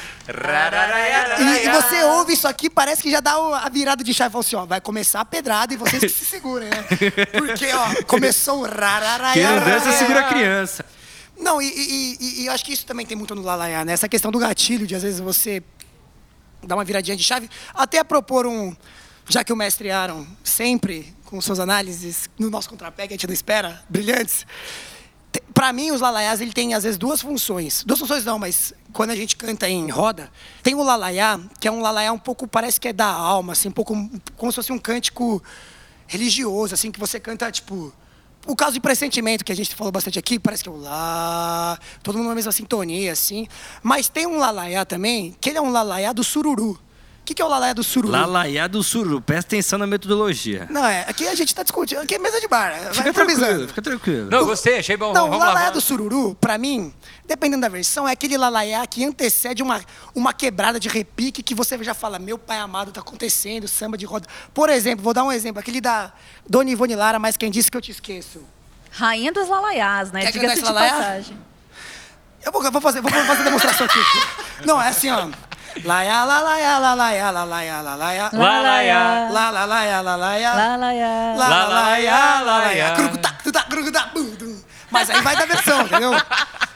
E, 1.39 1.65
e 1.65 1.69
você 1.69 2.03
ouve 2.03 2.33
isso 2.33 2.47
aqui, 2.47 2.69
parece 2.69 3.01
que 3.01 3.11
já 3.11 3.19
dá 3.19 3.33
a 3.33 3.67
virada 3.67 4.03
de 4.03 4.13
chave. 4.13 4.31
Fala 4.31 4.43
assim, 4.43 4.55
ó, 4.55 4.65
vai 4.65 4.79
começar 4.79 5.19
a 5.19 5.25
pedrada 5.25 5.73
e 5.73 5.77
vocês 5.77 6.01
que 6.01 6.09
se 6.09 6.23
segurem, 6.23 6.69
né? 6.69 6.85
Porque, 7.37 7.67
ó, 7.73 8.03
começou 8.05 8.59
o 8.59 8.63
rararaiá. 8.63 9.33
Quem 9.33 9.43
não 9.43 9.59
dança, 9.59 9.91
segura 9.93 10.21
a 10.21 10.23
criança. 10.23 10.85
Não, 11.39 11.61
e, 11.61 11.67
e- 11.67 12.43
e- 12.43 12.49
acho 12.49 12.65
que 12.65 12.73
isso 12.73 12.85
também 12.85 13.05
tem 13.05 13.15
muito 13.17 13.33
no 13.33 13.41
Lalaiá, 13.41 13.85
né? 13.85 13.93
Essa 13.93 14.09
questão 14.09 14.29
do 14.31 14.37
gatilho, 14.39 14.85
de 14.85 14.93
às 14.95 15.03
vezes 15.03 15.19
você 15.19 15.63
dar 16.63 16.75
uma 16.75 16.83
viradinha 16.83 17.15
de 17.15 17.23
chave, 17.23 17.49
até 17.73 18.03
propor 18.03 18.45
um. 18.45 18.75
Já 19.27 19.43
que 19.43 19.53
o 19.53 19.55
mestre 19.55 19.89
Aaron, 19.91 20.25
sempre 20.43 21.13
com 21.25 21.39
suas 21.39 21.59
análises 21.59 22.29
no 22.37 22.49
nosso 22.49 22.67
contrapé, 22.69 23.07
que 23.07 23.13
a 23.13 23.15
gente 23.15 23.27
não 23.27 23.33
espera, 23.33 23.81
brilhantes. 23.87 24.45
te- 25.31 25.41
Pra 25.53 25.71
mim, 25.71 25.91
os 25.91 26.01
lalaiás, 26.01 26.41
ele 26.41 26.51
tem 26.51 26.73
às 26.73 26.83
vezes 26.83 26.97
duas 26.97 27.21
funções. 27.21 27.83
Duas 27.85 27.99
funções 27.99 28.25
não, 28.25 28.39
mas 28.39 28.73
quando 28.91 29.11
a 29.11 29.15
gente 29.15 29.35
canta 29.35 29.69
em 29.69 29.89
roda, 29.89 30.31
tem 30.63 30.73
o 30.75 30.81
lalaiá, 30.83 31.39
que 31.59 31.67
é 31.67 31.71
um 31.71 31.81
lalaiá 31.81 32.11
um 32.11 32.17
pouco, 32.19 32.47
parece 32.47 32.79
que 32.79 32.87
é 32.87 32.93
da 32.93 33.05
alma, 33.07 33.53
assim, 33.53 33.69
um 33.69 33.71
pouco 33.71 33.93
como 34.35 34.51
se 34.51 34.55
fosse 34.55 34.71
um 34.71 34.79
cântico 34.79 35.41
religioso, 36.07 36.73
assim, 36.73 36.91
que 36.91 36.99
você 36.99 37.19
canta, 37.19 37.51
tipo. 37.51 37.93
O 38.49 38.55
caso 38.55 38.73
de 38.73 38.79
pressentimento, 38.79 39.45
que 39.45 39.51
a 39.51 39.55
gente 39.55 39.75
falou 39.75 39.91
bastante 39.91 40.17
aqui, 40.17 40.39
parece 40.39 40.63
que 40.63 40.69
é 40.69 40.71
o 40.71 40.75
lá, 40.75 41.77
todo 42.01 42.17
mundo 42.17 42.29
na 42.29 42.33
mesma 42.33 42.51
sintonia, 42.51 43.11
assim. 43.11 43.47
Mas 43.83 44.09
tem 44.09 44.25
um 44.25 44.39
lalaiá 44.39 44.83
também, 44.83 45.35
que 45.39 45.49
ele 45.51 45.59
é 45.59 45.61
um 45.61 45.71
lalaiá 45.71 46.11
do 46.11 46.23
sururu. 46.23 46.75
O 47.29 47.31
que, 47.31 47.35
que 47.35 47.41
é 47.43 47.45
o 47.45 47.47
lalaiá 47.47 47.73
do 47.73 47.83
sururu? 47.83 48.11
Lalaiá 48.11 48.65
do 48.65 48.81
Suru, 48.81 49.21
presta 49.21 49.49
atenção 49.49 49.77
na 49.77 49.85
metodologia. 49.85 50.65
Não, 50.67 50.83
é, 50.83 51.05
aqui 51.07 51.27
a 51.27 51.35
gente 51.35 51.53
tá 51.53 51.61
discutindo, 51.61 51.99
aqui 51.99 52.15
é 52.15 52.17
mesa 52.17 52.41
de 52.41 52.47
bar, 52.47 52.73
Fica 52.91 53.09
improvisando. 53.09 53.45
tranquilo, 53.45 53.67
fica 53.67 53.81
tranquilo. 53.83 54.31
Não, 54.31 54.45
gostei, 54.47 54.79
achei 54.79 54.97
bom. 54.97 55.13
Não, 55.13 55.25
vamos 55.29 55.35
o 55.35 55.39
lá, 55.39 55.45
lalaiá 55.49 55.67
vamos 55.67 55.83
do 55.83 55.87
sururu, 55.87 56.33
pra 56.41 56.57
mim, 56.57 56.91
dependendo 57.27 57.61
da 57.61 57.69
versão, 57.69 58.07
é 58.07 58.13
aquele 58.13 58.35
lalaiá 58.35 58.87
que 58.87 59.05
antecede 59.05 59.61
uma, 59.61 59.79
uma 60.15 60.33
quebrada 60.33 60.79
de 60.79 60.89
repique 60.89 61.43
que 61.43 61.53
você 61.53 61.77
já 61.83 61.93
fala, 61.93 62.17
meu 62.17 62.35
pai 62.39 62.57
amado, 62.57 62.91
tá 62.91 63.01
acontecendo, 63.01 63.67
samba 63.67 63.95
de 63.95 64.07
roda. 64.07 64.27
Por 64.51 64.67
exemplo, 64.71 65.03
vou 65.03 65.13
dar 65.13 65.23
um 65.23 65.31
exemplo, 65.31 65.59
aquele 65.59 65.79
da 65.79 66.11
Dona 66.49 66.71
Ivone 66.71 66.95
Lara, 66.95 67.19
mas 67.19 67.37
quem 67.37 67.51
disse 67.51 67.69
que 67.69 67.77
eu 67.77 67.81
te 67.81 67.91
esqueço. 67.91 68.41
Rainha 68.89 69.31
dos 69.31 69.47
lalaiás, 69.47 70.11
né? 70.11 70.21
Quer 70.21 70.31
Diga-se 70.31 70.63
cantar 70.63 70.83
de 70.83 70.89
passagem. 70.89 71.39
Eu 72.43 72.51
vou, 72.51 72.71
vou 72.71 72.81
fazer, 72.81 73.01
vou 73.01 73.11
fazer 73.11 73.43
demonstração 73.43 73.85
aqui. 73.85 73.99
Não, 74.65 74.81
é 74.81 74.87
assim, 74.87 75.11
ó. 75.11 75.29
Laia, 75.83 76.25
la, 76.25 76.39
laia, 76.41 76.79
la, 76.79 76.93
laia, 76.95 77.31
la, 77.31 77.43
laia, 77.45 77.81
la, 77.81 77.95
laia. 77.95 78.29
Lalaiá. 78.33 79.29
La, 79.31 79.49
la, 79.51 79.65
laia, 79.65 80.01
la, 80.01 80.15
laia. 80.15 80.53
La, 80.55 80.77
la, 81.47 81.67
laia, 81.67 82.41
la, 82.43 82.57
laia. 82.59 82.91
Crucutá, 82.95 83.29
crucutá, 83.31 83.63
crucutá. 83.63 84.09
Mas 84.91 85.09
aí 85.09 85.21
vai 85.21 85.35
da 85.37 85.45
versão, 85.45 85.81
entendeu? 85.81 86.11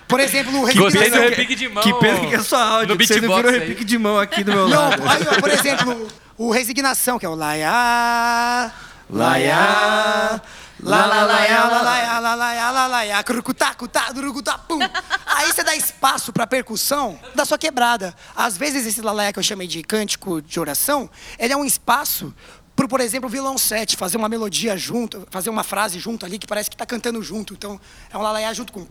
Por 0.08 0.20
exemplo, 0.20 0.52
no 0.52 0.62
Gostei 0.62 0.80
do 0.80 0.86
Resignação- 0.90 1.30
repique 1.30 1.56
de 1.56 1.68
mão. 1.70 1.84
Que 1.84 1.94
pena 1.96 2.20
que 2.28 2.36
é 2.36 2.40
só 2.44 2.58
áudio, 2.58 2.90
No 2.90 2.98
que 2.98 3.08
você 3.08 3.16
não 3.16 3.22
beatbox 3.22 3.42
virou 3.44 3.52
aí. 3.54 3.60
repique 3.60 3.84
de 3.84 3.98
mão 3.98 4.20
aqui 4.20 4.44
do 4.44 4.52
meu 4.54 4.68
Não, 4.70 4.90
lado. 4.90 5.02
aí, 5.10 5.28
ó, 5.36 5.40
por 5.42 5.50
exemplo, 5.52 6.08
o 6.38 6.52
Resignação, 6.52 7.18
que 7.18 7.26
é 7.26 7.30
o 7.30 7.34
Laia. 7.36 8.72
Laia. 9.10 10.42
La 10.84 11.08
ya, 11.08 11.08
la 11.08 11.82
la 11.82 11.98
ya, 11.98 12.20
la 12.20 12.36
la 12.36 12.54
ya, 12.54 12.72
la 12.72 12.88
la 12.88 13.06
ya, 13.06 13.24
crucutá, 13.24 13.74
cutá, 13.74 14.12
durucutá, 14.12 14.58
pum. 14.58 14.80
Aí 15.26 15.52
você 15.52 15.64
dá 15.64 15.76
espaço 15.76 16.34
pra 16.34 16.46
percussão 16.46 17.18
da 17.34 17.46
sua 17.46 17.58
quebrada. 17.58 18.14
Às 18.36 18.58
vezes 18.58 18.86
esse 18.86 19.02
lalaiá 19.02 19.32
que 19.32 19.40
eu 19.40 19.44
chamei 19.44 19.68
de 19.68 19.82
cântico 19.82 20.42
de 20.42 20.60
oração, 20.60 21.10
ele 21.40 21.54
é 21.54 21.58
um 21.58 21.64
espaço 21.64 22.34
pro, 22.76 22.88
por 22.88 23.00
exemplo, 23.00 23.30
violoncete, 23.30 23.96
fazer 23.96 24.18
uma 24.18 24.28
melodia 24.28 24.76
junto, 24.76 25.26
fazer 25.30 25.50
uma 25.50 25.64
frase 25.64 26.00
junto 26.00 26.26
ali 26.26 26.38
que 26.38 26.48
parece 26.48 26.70
que 26.70 26.76
tá 26.76 26.86
cantando 26.86 27.22
junto. 27.22 27.54
Então, 27.54 27.80
é 28.12 28.18
um 28.18 28.22
lalaiá 28.22 28.52
junto 28.54 28.74
com 28.74 28.86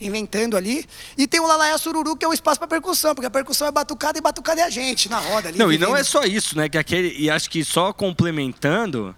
inventando 0.00 0.56
ali. 0.56 0.86
E 1.18 1.26
tem 1.26 1.40
o 1.40 1.46
lalaiá 1.46 1.76
sururu, 1.78 2.16
que 2.16 2.24
é 2.24 2.28
um 2.28 2.32
espaço 2.32 2.58
pra 2.58 2.68
percussão, 2.68 3.14
porque 3.14 3.26
a 3.26 3.30
percussão 3.30 3.66
é 3.66 3.72
batucada 3.72 4.18
e 4.18 4.20
batucada 4.20 4.60
é 4.60 4.64
a 4.64 4.70
gente 4.70 5.08
na 5.08 5.18
roda 5.18 5.48
ali. 5.48 5.58
Não, 5.58 5.72
e 5.72 5.78
não 5.78 5.96
é 5.96 6.04
só 6.04 6.22
isso, 6.22 6.56
né? 6.56 6.68
Que 6.68 6.78
aquele, 6.78 7.16
e 7.18 7.28
acho 7.28 7.50
que 7.50 7.64
só 7.64 7.92
complementando 7.92 9.14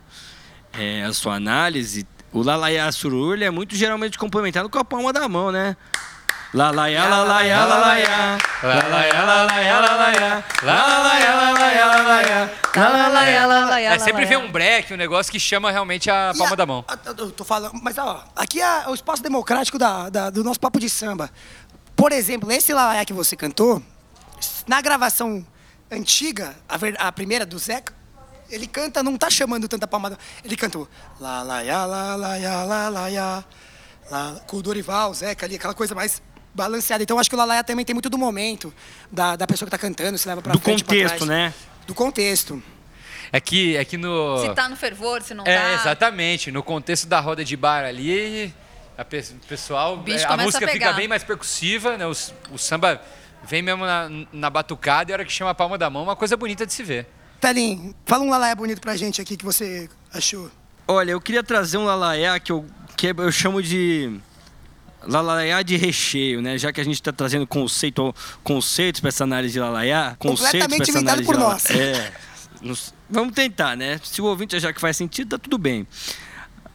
é, 0.78 1.04
a 1.04 1.12
sua 1.12 1.35
análise, 1.35 2.06
o 2.32 2.42
Lalaiá 2.42 2.90
Sururu 2.92 3.35
ele 3.35 3.44
é 3.44 3.50
muito 3.50 3.75
geralmente 3.75 4.18
complementado 4.18 4.68
com 4.68 4.78
a 4.78 4.85
palma 4.85 5.12
da 5.12 5.28
mão, 5.28 5.50
né? 5.52 5.76
Lalaiá, 6.54 7.06
lalaiá, 7.06 7.64
lalaiá. 7.66 8.38
Lalaiá, 8.62 9.23
lalaiá, 9.23 9.80
lalaiá. 9.80 10.44
Lalaiá, 10.62 11.35
lalaiá, 11.35 11.87
lalaiá. 11.87 12.50
Lalaiá, 12.75 13.47
lalaiá, 13.47 13.92
É, 13.94 13.99
sempre 13.99 14.25
lalaiá. 14.25 14.28
vem 14.28 14.49
um 14.49 14.50
break, 14.50 14.94
um 14.94 14.97
negócio 14.97 15.30
que 15.30 15.38
chama 15.38 15.70
realmente 15.70 16.11
a 16.11 16.32
palma 16.38 16.56
da 16.56 16.64
mão. 16.64 16.85
Eu 17.18 17.30
tô 17.32 17.44
falando, 17.44 17.78
mas 17.82 17.99
ó, 17.99 18.25
aqui 18.35 18.62
é 18.62 18.88
o 18.88 18.94
espaço 18.94 19.23
democrático 19.23 19.78
da, 19.78 20.08
da- 20.08 20.30
do 20.30 20.42
nosso 20.42 20.58
papo 20.58 20.80
de 20.80 20.88
samba. 20.88 21.30
Por 21.94 22.12
exemplo, 22.12 22.50
esse 22.50 22.73
lalaiá 22.73 23.04
que 23.04 23.12
você 23.12 23.37
cantou, 23.37 23.82
na 24.66 24.80
gravação 24.80 25.44
antiga, 25.90 26.54
a, 26.66 26.78
ver- 26.78 26.97
a 26.99 27.12
primeira 27.12 27.44
do 27.44 27.58
Zeca, 27.58 27.92
ele 28.50 28.66
canta, 28.66 29.02
não 29.02 29.16
tá 29.16 29.28
chamando 29.30 29.68
tanta 29.68 29.86
palmada. 29.86 30.18
Ele 30.44 30.56
cantou 30.56 30.88
lalaiá, 31.20 31.84
lalaiá, 31.84 32.64
lalaiá, 32.64 33.44
la, 34.10 34.40
com 34.46 34.56
o 34.56 34.62
Dorival, 34.62 35.12
Zeca 35.14 35.46
ali, 35.46 35.56
aquela 35.56 35.74
coisa 35.74 35.94
mais 35.94 36.22
balanceada. 36.54 37.02
Então 37.02 37.18
acho 37.18 37.28
que 37.30 37.36
o 37.36 37.38
Lalaiá 37.38 37.62
também 37.62 37.84
tem 37.84 37.94
muito 37.94 38.10
do 38.10 38.18
momento, 38.18 38.72
da, 39.12 39.36
da 39.36 39.46
pessoa 39.46 39.66
que 39.66 39.70
tá 39.70 39.78
cantando, 39.78 40.18
se 40.18 40.26
leva 40.26 40.42
pra 40.42 40.52
Do 40.52 40.60
frente, 40.60 40.82
pra 40.82 40.94
contexto, 40.94 41.26
né? 41.26 41.54
Do 41.86 41.94
contexto. 41.94 42.62
É 43.32 43.38
que, 43.40 43.76
é 43.76 43.84
que 43.84 43.96
no. 43.98 44.40
Se 44.42 44.54
tá 44.54 44.68
no 44.68 44.76
fervor, 44.76 45.22
se 45.22 45.34
não 45.34 45.44
É, 45.46 45.56
tá. 45.60 45.74
exatamente. 45.74 46.50
No 46.50 46.62
contexto 46.62 47.06
da 47.06 47.20
roda 47.20 47.44
de 47.44 47.56
bar 47.56 47.84
ali, 47.84 48.52
a 48.96 49.04
pe- 49.04 49.18
o 49.20 49.46
pessoal. 49.46 50.02
é, 50.06 50.24
a 50.24 50.36
música 50.38 50.64
a 50.64 50.68
fica 50.68 50.92
bem 50.94 51.06
mais 51.06 51.22
percussiva, 51.22 51.96
né? 51.98 52.06
O, 52.06 52.12
o 52.50 52.58
samba 52.58 53.00
vem 53.44 53.60
mesmo 53.62 53.84
na, 53.84 54.08
na 54.32 54.50
batucada 54.50 55.10
e 55.10 55.12
a 55.12 55.16
hora 55.16 55.24
que 55.24 55.32
chama 55.32 55.50
a 55.50 55.54
palma 55.54 55.76
da 55.76 55.88
mão, 55.90 56.02
uma 56.04 56.16
coisa 56.16 56.36
bonita 56.36 56.64
de 56.66 56.72
se 56.72 56.82
ver. 56.82 57.06
Telinho, 57.40 57.95
fala 58.04 58.25
um 58.25 58.30
Lalaiá 58.30 58.54
bonito 58.54 58.80
pra 58.80 58.97
gente 58.97 59.21
aqui 59.21 59.37
que 59.37 59.45
você 59.45 59.88
achou. 60.12 60.50
Olha, 60.87 61.12
eu 61.12 61.21
queria 61.21 61.42
trazer 61.42 61.76
um 61.76 61.85
lalaiá 61.85 62.40
que 62.40 62.50
eu, 62.50 62.64
que 62.97 63.09
eu 63.14 63.30
chamo 63.30 63.62
de 63.62 64.18
lalaiá 65.02 65.61
de 65.62 65.76
recheio, 65.76 66.40
né? 66.40 66.57
Já 66.57 66.73
que 66.73 66.80
a 66.80 66.85
gente 66.85 66.95
está 66.95 67.12
trazendo 67.12 67.47
conceito, 67.47 68.14
conceitos 68.42 69.00
para 69.00 69.09
essa 69.09 69.23
análise 69.25 69.52
de 69.52 69.61
lalaiá. 69.61 70.16
Completamente 70.18 70.90
inventado 70.90 71.23
por 71.25 71.37
nós. 71.37 71.66
É. 71.71 72.11
Nos- 72.62 72.95
Vamos 73.11 73.35
tentar, 73.35 73.76
né? 73.76 74.00
Se 74.02 74.21
o 74.21 74.25
ouvinte 74.25 74.57
achar 74.57 74.73
que 74.73 74.80
faz 74.80 74.97
sentido, 74.97 75.30
tá 75.37 75.38
tudo 75.38 75.59
bem. 75.59 75.87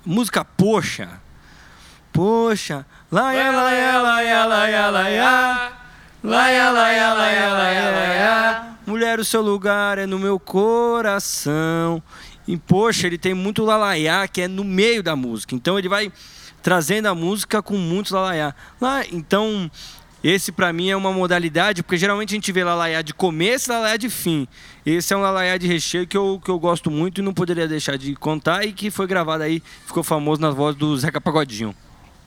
Música 0.05 0.45
Poxa. 0.45 1.09
Poxa. 2.11 2.85
Laia, 3.11 3.51
laia, 3.51 3.97
laia, 4.01 4.45
laia, 4.45 4.89
laia. 4.89 5.71
Laia, 6.23 6.69
laia, 6.69 7.13
laia, 7.13 7.49
laia, 7.49 7.91
laia. 7.91 8.72
Mulher, 8.85 9.17
o 9.17 9.23
seu 9.23 9.41
lugar 9.41 9.97
é 9.97 10.05
no 10.05 10.19
meu 10.19 10.37
coração. 10.37 12.03
E, 12.45 12.57
poxa, 12.57 13.07
ele 13.07 13.17
tem 13.17 13.33
muito 13.33 13.63
lalaiá 13.63 14.27
que 14.27 14.41
é 14.41 14.47
no 14.47 14.63
meio 14.63 15.01
da 15.01 15.15
música. 15.15 15.55
Então 15.55 15.79
ele 15.79 15.87
vai 15.87 16.11
trazendo 16.61 17.07
a 17.07 17.15
música 17.15 17.61
com 17.61 17.77
muito 17.77 18.13
lalaiá. 18.13 18.53
Lá, 18.81 19.05
então, 19.09 19.71
esse 20.21 20.51
pra 20.51 20.73
mim 20.73 20.89
é 20.89 20.97
uma 20.97 21.13
modalidade, 21.13 21.81
porque 21.81 21.97
geralmente 21.97 22.33
a 22.33 22.35
gente 22.35 22.51
vê 22.51 22.63
lalaiá 22.63 23.01
de 23.01 23.13
começo 23.13 23.71
e 23.71 23.73
lalaiá 23.73 23.95
de 23.95 24.09
fim. 24.09 24.47
Esse 24.85 25.13
é 25.13 25.17
um 25.17 25.21
lalaiá 25.21 25.57
de 25.57 25.65
recheio 25.65 26.05
que 26.05 26.17
eu, 26.17 26.41
que 26.43 26.51
eu 26.51 26.59
gosto 26.59 26.91
muito 26.91 27.21
e 27.21 27.23
não 27.23 27.33
poderia 27.33 27.67
deixar 27.67 27.97
de 27.97 28.13
contar 28.15 28.65
e 28.65 28.73
que 28.73 28.91
foi 28.91 29.07
gravado 29.07 29.43
aí, 29.43 29.63
ficou 29.85 30.03
famoso 30.03 30.41
na 30.41 30.49
voz 30.49 30.75
do 30.75 30.97
Zeca 30.97 31.21
Pagodinho. 31.21 31.73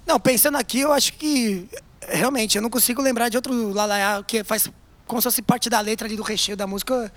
Não, 0.06 0.18
pensando 0.18 0.56
aqui, 0.56 0.80
eu 0.80 0.92
acho 0.92 1.12
que 1.14 1.68
realmente 2.08 2.56
eu 2.56 2.62
não 2.62 2.70
consigo 2.70 3.02
lembrar 3.02 3.28
de 3.28 3.36
outro 3.36 3.72
Lalaiá 3.72 4.22
que 4.22 4.44
faz 4.44 4.70
como 5.06 5.20
se 5.20 5.25
fosse 5.25 5.42
parte 5.42 5.70
da 5.70 5.80
letra 5.80 6.06
ali 6.06 6.16
do 6.16 6.22
recheio 6.22 6.56
da 6.56 6.66
música. 6.66 7.12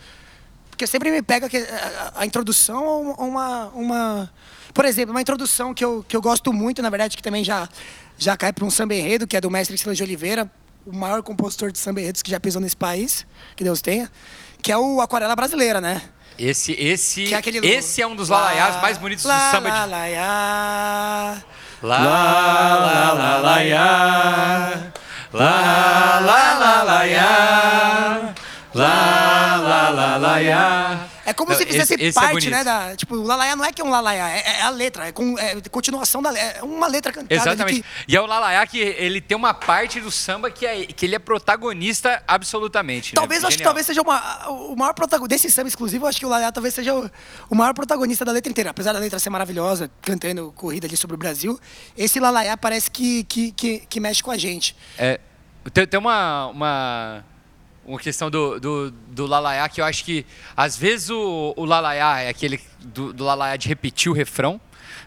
Porque 0.70 0.88
sempre 0.88 1.12
me 1.12 1.22
pega 1.22 1.50
que 1.50 1.58
a, 1.58 2.14
a 2.18 2.26
introdução 2.26 2.86
ou 2.86 3.12
uma, 3.28 3.68
uma. 3.68 4.34
Por 4.74 4.86
exemplo, 4.86 5.12
uma 5.12 5.22
introdução 5.22 5.74
que 5.74 5.84
eu, 5.84 6.06
que 6.08 6.16
eu 6.16 6.22
gosto 6.22 6.54
muito, 6.54 6.82
na 6.82 6.90
verdade, 6.90 7.18
que 7.18 7.24
também 7.24 7.44
já, 7.44 7.68
já 8.18 8.38
cai 8.38 8.54
para 8.54 8.64
um 8.64 8.70
samba 8.70 8.96
enredo, 8.96 9.28
que 9.28 9.36
é 9.36 9.42
do 9.42 9.52
mestre 9.52 9.78
Silas 9.78 9.98
de 9.98 10.04
Oliveira, 10.04 10.50
o 10.86 10.96
maior 10.96 11.22
compositor 11.22 11.72
de 11.72 11.80
samba 11.80 12.00
enredos 12.02 12.22
que 12.22 12.32
já 12.32 12.40
pisou 12.40 12.62
nesse 12.62 12.78
país, 12.78 13.26
que 13.56 13.64
Deus 13.64 13.82
tenha, 13.82 14.10
que 14.62 14.72
é 14.72 14.78
o 14.78 15.02
Aquarela 15.02 15.36
Brasileira, 15.36 15.82
né? 15.82 16.02
Esse, 16.38 16.72
esse, 16.72 17.26
Que 17.26 17.34
é 17.34 17.38
aquele 17.38 17.58
esse 17.68 18.02
é 18.02 18.08
um 18.08 18.16
dos 18.16 18.30
lalaiás 18.30 18.82
mais 18.82 18.98
bonitos 18.98 19.26
do 19.26 19.30
samba 19.52 19.70
de. 19.70 19.76
Lá, 25.32 26.20
lá, 26.26 26.58
lá, 26.58 26.84
lá, 26.84 27.06
ia. 27.06 28.34
Lá, 28.74 29.58
lá, 29.58 29.90
lá, 29.90 30.18
lá, 30.18 30.42
ia. 30.42 31.09
É 31.30 31.34
como 31.34 31.54
se 31.54 31.66
fizesse 31.66 31.94
esse- 31.94 32.04
esse 32.04 32.18
é 32.18 32.22
parte, 32.22 32.34
bonito. 32.34 32.50
né? 32.52 32.64
Da, 32.64 32.96
tipo, 32.96 33.16
o 33.16 33.24
Lalaiá 33.24 33.56
não 33.56 33.66
é 33.66 33.72
que 33.72 33.82
é 33.82 33.86
um 33.86 33.90
Lalaiá, 33.90 34.30
é, 34.30 34.40
é 34.60 34.62
a 34.62 34.70
letra, 34.70 35.08
é, 35.08 35.12
com, 35.12 35.38
é 35.38 35.56
continuação 35.70 36.22
da 36.22 36.30
letra. 36.30 36.60
É 36.60 36.64
uma 36.64 36.88
letra 36.88 37.12
cantada. 37.12 37.34
Exatamente. 37.34 37.82
que- 37.82 37.88
E 38.08 38.16
é 38.16 38.22
o 38.22 38.26
Lalaiá 38.26 38.66
que 38.68 38.80
ele 38.80 39.22
tem 39.22 39.36
uma 39.38 39.54
parte 39.54 40.00
do 40.00 40.12
samba 40.12 40.50
que, 40.52 40.66
é, 40.66 40.86
que 40.86 41.06
ele 41.06 41.16
é 41.16 41.20
protagonista 41.20 42.22
absolutamente. 42.28 43.10
né? 43.14 43.16
Talvez, 43.16 43.44
acho 43.44 43.58
que 43.58 43.64
talvez 43.64 43.86
seja 43.86 44.02
uma, 44.02 44.50
o 44.50 44.76
maior 44.76 44.94
protagonista. 44.94 45.30
Desse 45.30 45.52
samba 45.52 45.68
exclusivo, 45.68 46.08
acho 46.08 46.18
que 46.20 46.26
o 46.26 46.30
Lalaiá 46.30 46.52
talvez 46.52 46.74
seja 46.74 46.94
o, 46.96 47.10
o 47.50 47.56
maior 47.56 47.74
protagonista 47.74 48.26
da 48.26 48.32
letra 48.32 48.50
inteira. 48.50 48.70
Apesar 48.72 48.94
da 48.94 49.00
letra 49.00 49.20
ser 49.20 49.30
maravilhosa, 49.30 49.92
cantando 50.02 50.52
corrida 50.54 50.88
ali 50.88 50.98
sobre 50.98 51.16
o 51.16 51.18
Brasil, 51.20 51.60
esse 51.98 52.20
Lalaiá 52.20 52.58
parece 52.58 52.90
que, 52.90 53.24
que, 53.26 53.52
que, 53.52 53.80
que 53.80 54.00
mexe 54.00 54.24
com 54.24 54.32
a 54.32 54.38
gente. 54.38 54.76
É, 54.98 55.20
tem, 55.74 55.86
tem 55.86 56.00
uma, 56.00 56.48
uma, 56.48 57.24
uma 57.90 58.00
questão 58.00 58.30
do, 58.30 58.60
do, 58.60 58.92
do 58.92 59.26
Lalaiá 59.26 59.68
que 59.68 59.82
eu 59.82 59.86
acho 59.86 60.06
que, 60.06 60.24
às 60.56 60.78
vezes, 60.78 61.10
o, 61.10 61.54
o 61.58 61.66
Lalaiá 61.66 62.20
é 62.22 62.30
aquele 62.30 62.62
do, 62.80 63.12
do 63.12 63.24
Lalaiá 63.24 63.56
de 63.56 63.68
repetir 63.68 64.12
o 64.12 64.16
refrão. 64.16 64.62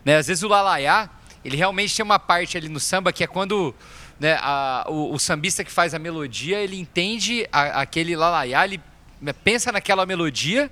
Né? 0.04 0.16
Às 0.16 0.26
vezes, 0.26 0.42
o 0.42 0.48
Lalaiá, 0.48 1.08
ele 1.44 1.56
realmente 1.56 1.94
tem 1.94 2.04
uma 2.04 2.18
parte 2.18 2.56
ali 2.56 2.68
no 2.68 2.80
samba 2.80 3.12
que 3.12 3.22
é 3.22 3.26
quando 3.28 3.72
né, 4.18 4.36
a- 4.42 4.84
o, 4.88 5.14
o 5.14 5.18
sambista 5.18 5.62
que 5.62 5.70
faz 5.70 5.94
a 5.94 5.98
melodia, 5.98 6.58
ele 6.58 6.76
entende 6.76 7.46
a- 7.52 7.82
aquele 7.82 8.16
Lalaiá, 8.16 8.64
ele 8.64 8.80
né, 9.20 9.32
pensa 9.32 9.70
naquela 9.70 10.04
melodia, 10.04 10.68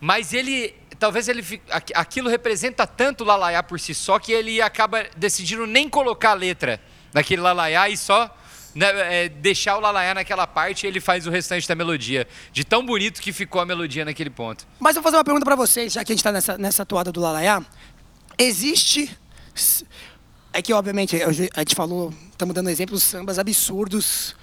mas 0.00 0.32
ele... 0.32 0.74
Talvez 0.98 1.28
ele 1.28 1.44
aquilo 1.94 2.28
representa 2.28 2.84
tanto 2.84 3.22
o 3.22 3.24
Lalaiá 3.28 3.62
por 3.62 3.78
si 3.78 3.94
só 3.94 4.18
que 4.18 4.32
ele 4.32 4.60
acaba 4.60 5.06
decidindo 5.16 5.64
nem 5.64 5.88
colocar 5.88 6.32
a 6.32 6.34
letra 6.34 6.80
naquele 7.14 7.40
Lalaiá 7.40 7.88
e 7.88 7.96
só 7.96 8.36
né, 8.78 9.24
é, 9.24 9.28
deixar 9.28 9.76
o 9.76 9.80
Lalaiá 9.80 10.14
naquela 10.14 10.46
parte 10.46 10.84
e 10.84 10.86
ele 10.86 11.00
faz 11.00 11.26
o 11.26 11.30
restante 11.30 11.66
da 11.66 11.74
melodia. 11.74 12.26
De 12.52 12.64
tão 12.64 12.84
bonito 12.86 13.20
que 13.20 13.32
ficou 13.32 13.60
a 13.60 13.66
melodia 13.66 14.04
naquele 14.04 14.30
ponto. 14.30 14.66
Mas 14.78 14.94
eu 14.96 15.02
vou 15.02 15.10
fazer 15.10 15.16
uma 15.18 15.24
pergunta 15.24 15.44
pra 15.44 15.56
vocês, 15.56 15.92
já 15.92 16.04
que 16.04 16.12
a 16.12 16.14
gente 16.14 16.22
tá 16.22 16.30
nessa, 16.32 16.56
nessa 16.56 16.86
toada 16.86 17.10
do 17.10 17.20
Lalaiá. 17.20 17.62
Existe. 18.38 19.10
É 20.52 20.62
que, 20.62 20.72
obviamente, 20.72 21.16
a 21.22 21.30
gente 21.60 21.74
falou, 21.74 22.12
estamos 22.30 22.54
dando 22.54 22.70
exemplos 22.70 23.02
sambas 23.02 23.38
absurdos, 23.38 24.34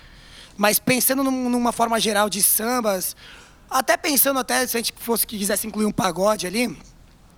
mas 0.57 0.77
pensando 0.79 1.23
num- 1.23 1.49
numa 1.49 1.71
forma 1.71 1.99
geral 1.99 2.29
de 2.29 2.43
sambas, 2.43 3.15
até 3.69 3.97
pensando 3.97 4.39
até 4.39 4.67
se 4.67 4.77
a 4.77 4.79
gente 4.79 4.93
fosse 4.97 5.25
que 5.25 5.37
quisesse 5.37 5.65
incluir 5.65 5.85
um 5.85 5.91
pagode 5.91 6.45
ali, 6.45 6.77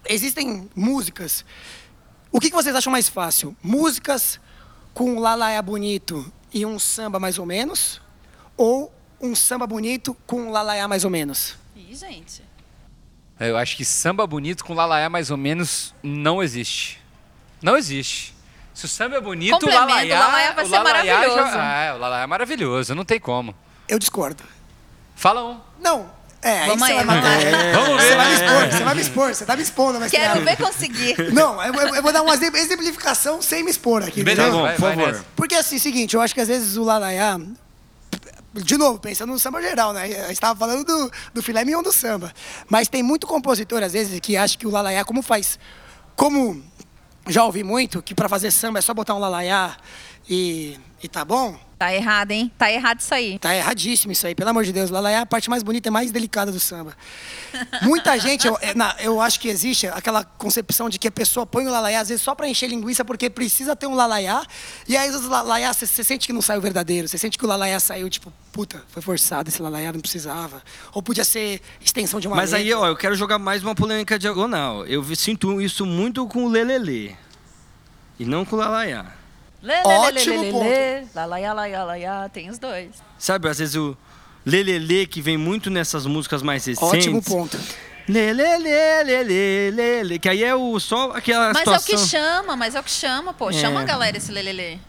existem 0.10 0.70
músicas. 0.76 1.46
O 2.32 2.40
que, 2.40 2.50
que 2.50 2.56
vocês 2.56 2.76
acham 2.76 2.92
mais 2.92 3.08
fácil? 3.08 3.56
Músicas 3.64 4.40
com 4.94 5.20
Lalaiá 5.20 5.62
bonito 5.62 6.32
e 6.54 6.66
um 6.66 6.80
samba 6.80 7.20
mais 7.20 7.38
ou 7.40 7.46
menos? 7.46 8.02
Ou 8.56 8.94
um 9.22 9.36
samba 9.36 9.66
bonito 9.68 10.16
com 10.26 10.44
um 10.44 10.52
Lalaiá 10.52 10.88
mais 10.88 11.04
ou 11.04 11.10
menos? 11.10 11.56
Ih, 11.76 11.96
gente. 11.96 12.44
Eu 13.40 13.58
acho 13.58 13.78
que 13.78 13.86
samba 13.86 14.26
bonito 14.26 14.66
com 14.66 14.74
Lalaiá 14.74 15.10
mais 15.10 15.30
ou 15.30 15.38
menos 15.38 15.94
não 16.02 16.42
existe. 16.42 17.00
Não 17.62 17.78
existe. 17.78 18.36
Se 18.74 18.86
o 18.86 18.88
samba 18.88 19.18
é 19.18 19.22
bonito, 19.22 19.66
o 19.66 19.70
Lalaiá... 19.70 20.16
o 20.16 20.20
Lalaiá 20.20 20.52
vai 20.54 20.66
o 20.66 20.68
ser 20.68 20.78
Lalaiá 20.78 21.16
maravilhoso. 21.16 21.52
Já, 21.52 21.62
ah, 21.62 21.84
é, 21.84 21.94
o 21.94 21.98
Lalaiá 21.98 22.24
é 22.24 22.28
maravilhoso, 22.28 22.96
não 22.96 23.06
tem 23.06 23.20
como. 23.20 23.56
Eu 23.88 23.98
discordo. 23.98 24.44
Fala 25.16 25.44
um. 25.44 25.60
Não, 25.80 26.12
é, 26.42 26.60
aí 26.62 26.68
Vamos 26.70 26.86
você 26.88 26.92
aí, 26.92 26.98
vai 26.98 27.06
matar. 27.06 27.40
vamos 27.40 27.44
Vamos 27.88 28.04
Você 28.04 28.10
ver. 28.10 28.16
vai 28.16 28.26
me 28.28 28.34
expor, 28.34 28.68
você 28.72 28.84
vai 28.84 28.96
me 28.96 29.02
expor, 29.02 29.36
você 29.36 29.46
tá 29.46 29.56
me 29.56 29.62
expondo, 29.64 30.00
mas 30.00 30.12
Quero 30.12 30.42
ver 30.44 30.58
conseguir. 30.58 31.16
Não, 31.34 31.62
eu, 31.64 31.74
eu- 31.74 31.96
eu 31.96 32.04
vou 32.04 32.14
dar 32.14 32.22
uma 32.22 32.34
exempl- 32.34 32.58
exemplificação 32.58 33.42
sem 33.42 33.64
me 33.64 33.72
expor 33.72 34.04
aqui. 34.04 34.24
Beleza, 34.24 34.52
bom, 34.52 34.68
por 34.70 34.76
favor. 34.80 35.26
Porque 35.36 35.56
assim, 35.56 35.80
seguinte, 35.80 36.16
eu 36.16 36.22
acho 36.22 36.34
que 36.34 36.42
às 36.42 36.48
vezes 36.48 36.78
o 36.78 36.84
Lalaiá. 36.84 37.40
De 38.54 38.76
novo, 38.78 38.98
pensando 38.98 39.32
no 39.32 39.38
samba 39.38 39.62
geral, 39.62 39.94
né? 39.94 40.04
A 40.04 40.08
gente 40.08 40.32
estava 40.32 40.58
falando 40.58 40.84
do, 40.84 41.12
do 41.34 41.44
filé 41.44 41.64
mignon 41.64 41.84
do 41.84 41.92
samba. 41.92 42.34
Mas 42.68 42.88
tem 42.88 43.04
muito 43.04 43.28
compositor, 43.28 43.84
às 43.84 43.94
vezes, 43.94 44.20
que 44.20 44.36
acha 44.36 44.58
que 44.58 44.66
o 44.66 44.72
Lalaiá, 44.72 45.06
como 45.06 45.22
faz. 45.22 45.60
Como 46.16 46.64
já 47.28 47.44
ouvi 47.44 47.64
muito, 47.64 48.02
que 48.02 48.16
pra 48.16 48.28
fazer 48.28 48.50
samba 48.50 48.80
é 48.80 48.82
só 48.82 48.94
botar 48.96 49.14
um 49.14 49.20
Lalaiá 49.20 49.76
e, 50.30 50.78
e 51.02 51.08
tá 51.08 51.24
bom. 51.26 51.58
Tá 51.78 51.94
errado, 51.94 52.32
hein? 52.32 52.52
Tá 52.58 52.72
errado 52.72 53.02
isso 53.02 53.14
aí. 53.14 53.38
Tá 53.38 53.56
erradíssimo 53.56 54.12
isso 54.12 54.26
aí, 54.26 54.34
pelo 54.34 54.50
amor 54.50 54.64
de 54.64 54.74
Deus. 54.74 54.90
Lalaiá 54.90 55.20
é 55.20 55.22
a 55.22 55.26
parte 55.28 55.48
mais 55.48 55.62
bonita 55.62 55.90
e 55.90 55.92
mais 55.92 56.12
delicada 56.12 56.52
do 56.52 56.60
samba. 56.60 56.98
Muita 57.84 58.18
gente, 58.20 58.48
eu, 58.48 58.58
é, 58.62 58.74
na- 58.74 58.96
eu 59.00 59.22
acho 59.22 59.40
que 59.40 59.48
existe 59.48 59.86
aquela 59.86 60.24
concepção 60.24 60.90
de 60.90 60.98
que 60.98 61.08
a 61.08 61.12
pessoa 61.12 61.46
põe 61.46 61.68
o 61.68 61.70
lalaiá, 61.70 62.00
às 62.00 62.10
vezes, 62.10 62.24
só 62.24 62.34
pra 62.34 62.50
encher 62.50 62.68
linguiça, 62.68 63.06
porque 63.06 63.30
precisa 63.30 63.76
ter 63.76 63.86
um 63.86 63.94
lalaiá. 63.94 64.42
E 64.88 64.98
aí, 64.98 65.08
os 65.12 65.24
lalaiá, 65.28 65.72
você 65.72 65.86
você 65.86 66.04
sente 66.04 66.26
que 66.26 66.34
não 66.34 66.42
saiu 66.42 66.60
verdadeiro. 66.62 67.08
Você 67.08 67.20
sente 67.20 67.38
que 67.38 67.46
o 67.46 67.48
lalaiá 67.48 67.80
saiu, 67.80 68.10
tipo, 68.10 68.34
puta, 68.52 68.84
foi 68.90 69.04
forçado 69.04 69.48
esse 69.50 69.62
lalaiá, 69.62 69.94
não 69.94 70.00
precisava. 70.02 70.64
Ou 70.94 71.04
podia 71.04 71.24
ser 71.24 71.62
extensão 71.80 72.20
de 72.20 72.28
uma 72.28 72.36
Mas 72.38 72.56
aí, 72.56 72.64
letra. 72.64 72.80
ó, 72.80 72.88
eu 72.88 72.96
quero 72.98 73.14
jogar 73.16 73.38
mais 73.38 73.62
uma 73.62 73.76
polêmica 73.76 74.18
diagonal. 74.18 74.84
Eu 74.88 75.04
sinto 75.16 75.62
isso 75.62 75.86
muito 75.86 76.26
com 76.28 76.44
o 76.46 76.50
Lelele. 76.50 77.16
E 78.20 78.26
não 78.26 78.44
com 78.44 78.56
o 78.56 78.60
Lalaiá. 78.60 79.06
Lê, 79.68 79.74
lê, 79.74 79.84
Ótimo 79.84 80.36
lê, 80.36 80.42
lê, 80.46 80.52
ponto. 80.52 80.64
lê, 80.64 81.00
lê. 81.02 81.08
Lalaiá, 81.14 81.54
laiá, 81.54 81.84
laiá. 81.84 82.30
Tem 82.30 82.50
os 82.50 82.58
dois. 82.58 82.92
Sabe, 83.20 83.50
às 83.50 83.60
vezes 83.60 83.76
o 83.76 83.98
Lelele, 84.46 85.06
que 85.06 85.22
vem 85.22 85.36
muito 85.36 85.70
nessas 85.70 86.06
músicas 86.06 86.42
mais 86.42 86.66
recentes. 86.66 86.88
Ótimo 86.88 87.22
ponto. 87.22 87.60
Lelele, 88.08 88.70
lelele, 89.04 89.72
lele, 89.72 90.20
que 90.20 90.30
aí 90.30 90.42
é 90.42 90.56
o, 90.56 90.80
só 90.80 91.12
aquela 91.12 91.52
Mas 91.52 91.68
é 91.68 91.72
o 91.72 91.80
situação... 91.80 92.06
que 92.06 92.10
chama, 92.10 92.56
mas 92.56 92.74
é 92.74 92.80
o 92.80 92.84
que 92.84 92.92
chama, 92.92 93.34
pô. 93.34 93.50
É. 93.50 93.54
Chama 93.54 93.82
a 93.82 93.84
galera 93.84 94.16
esse 94.16 94.32
lelele. 94.32 94.80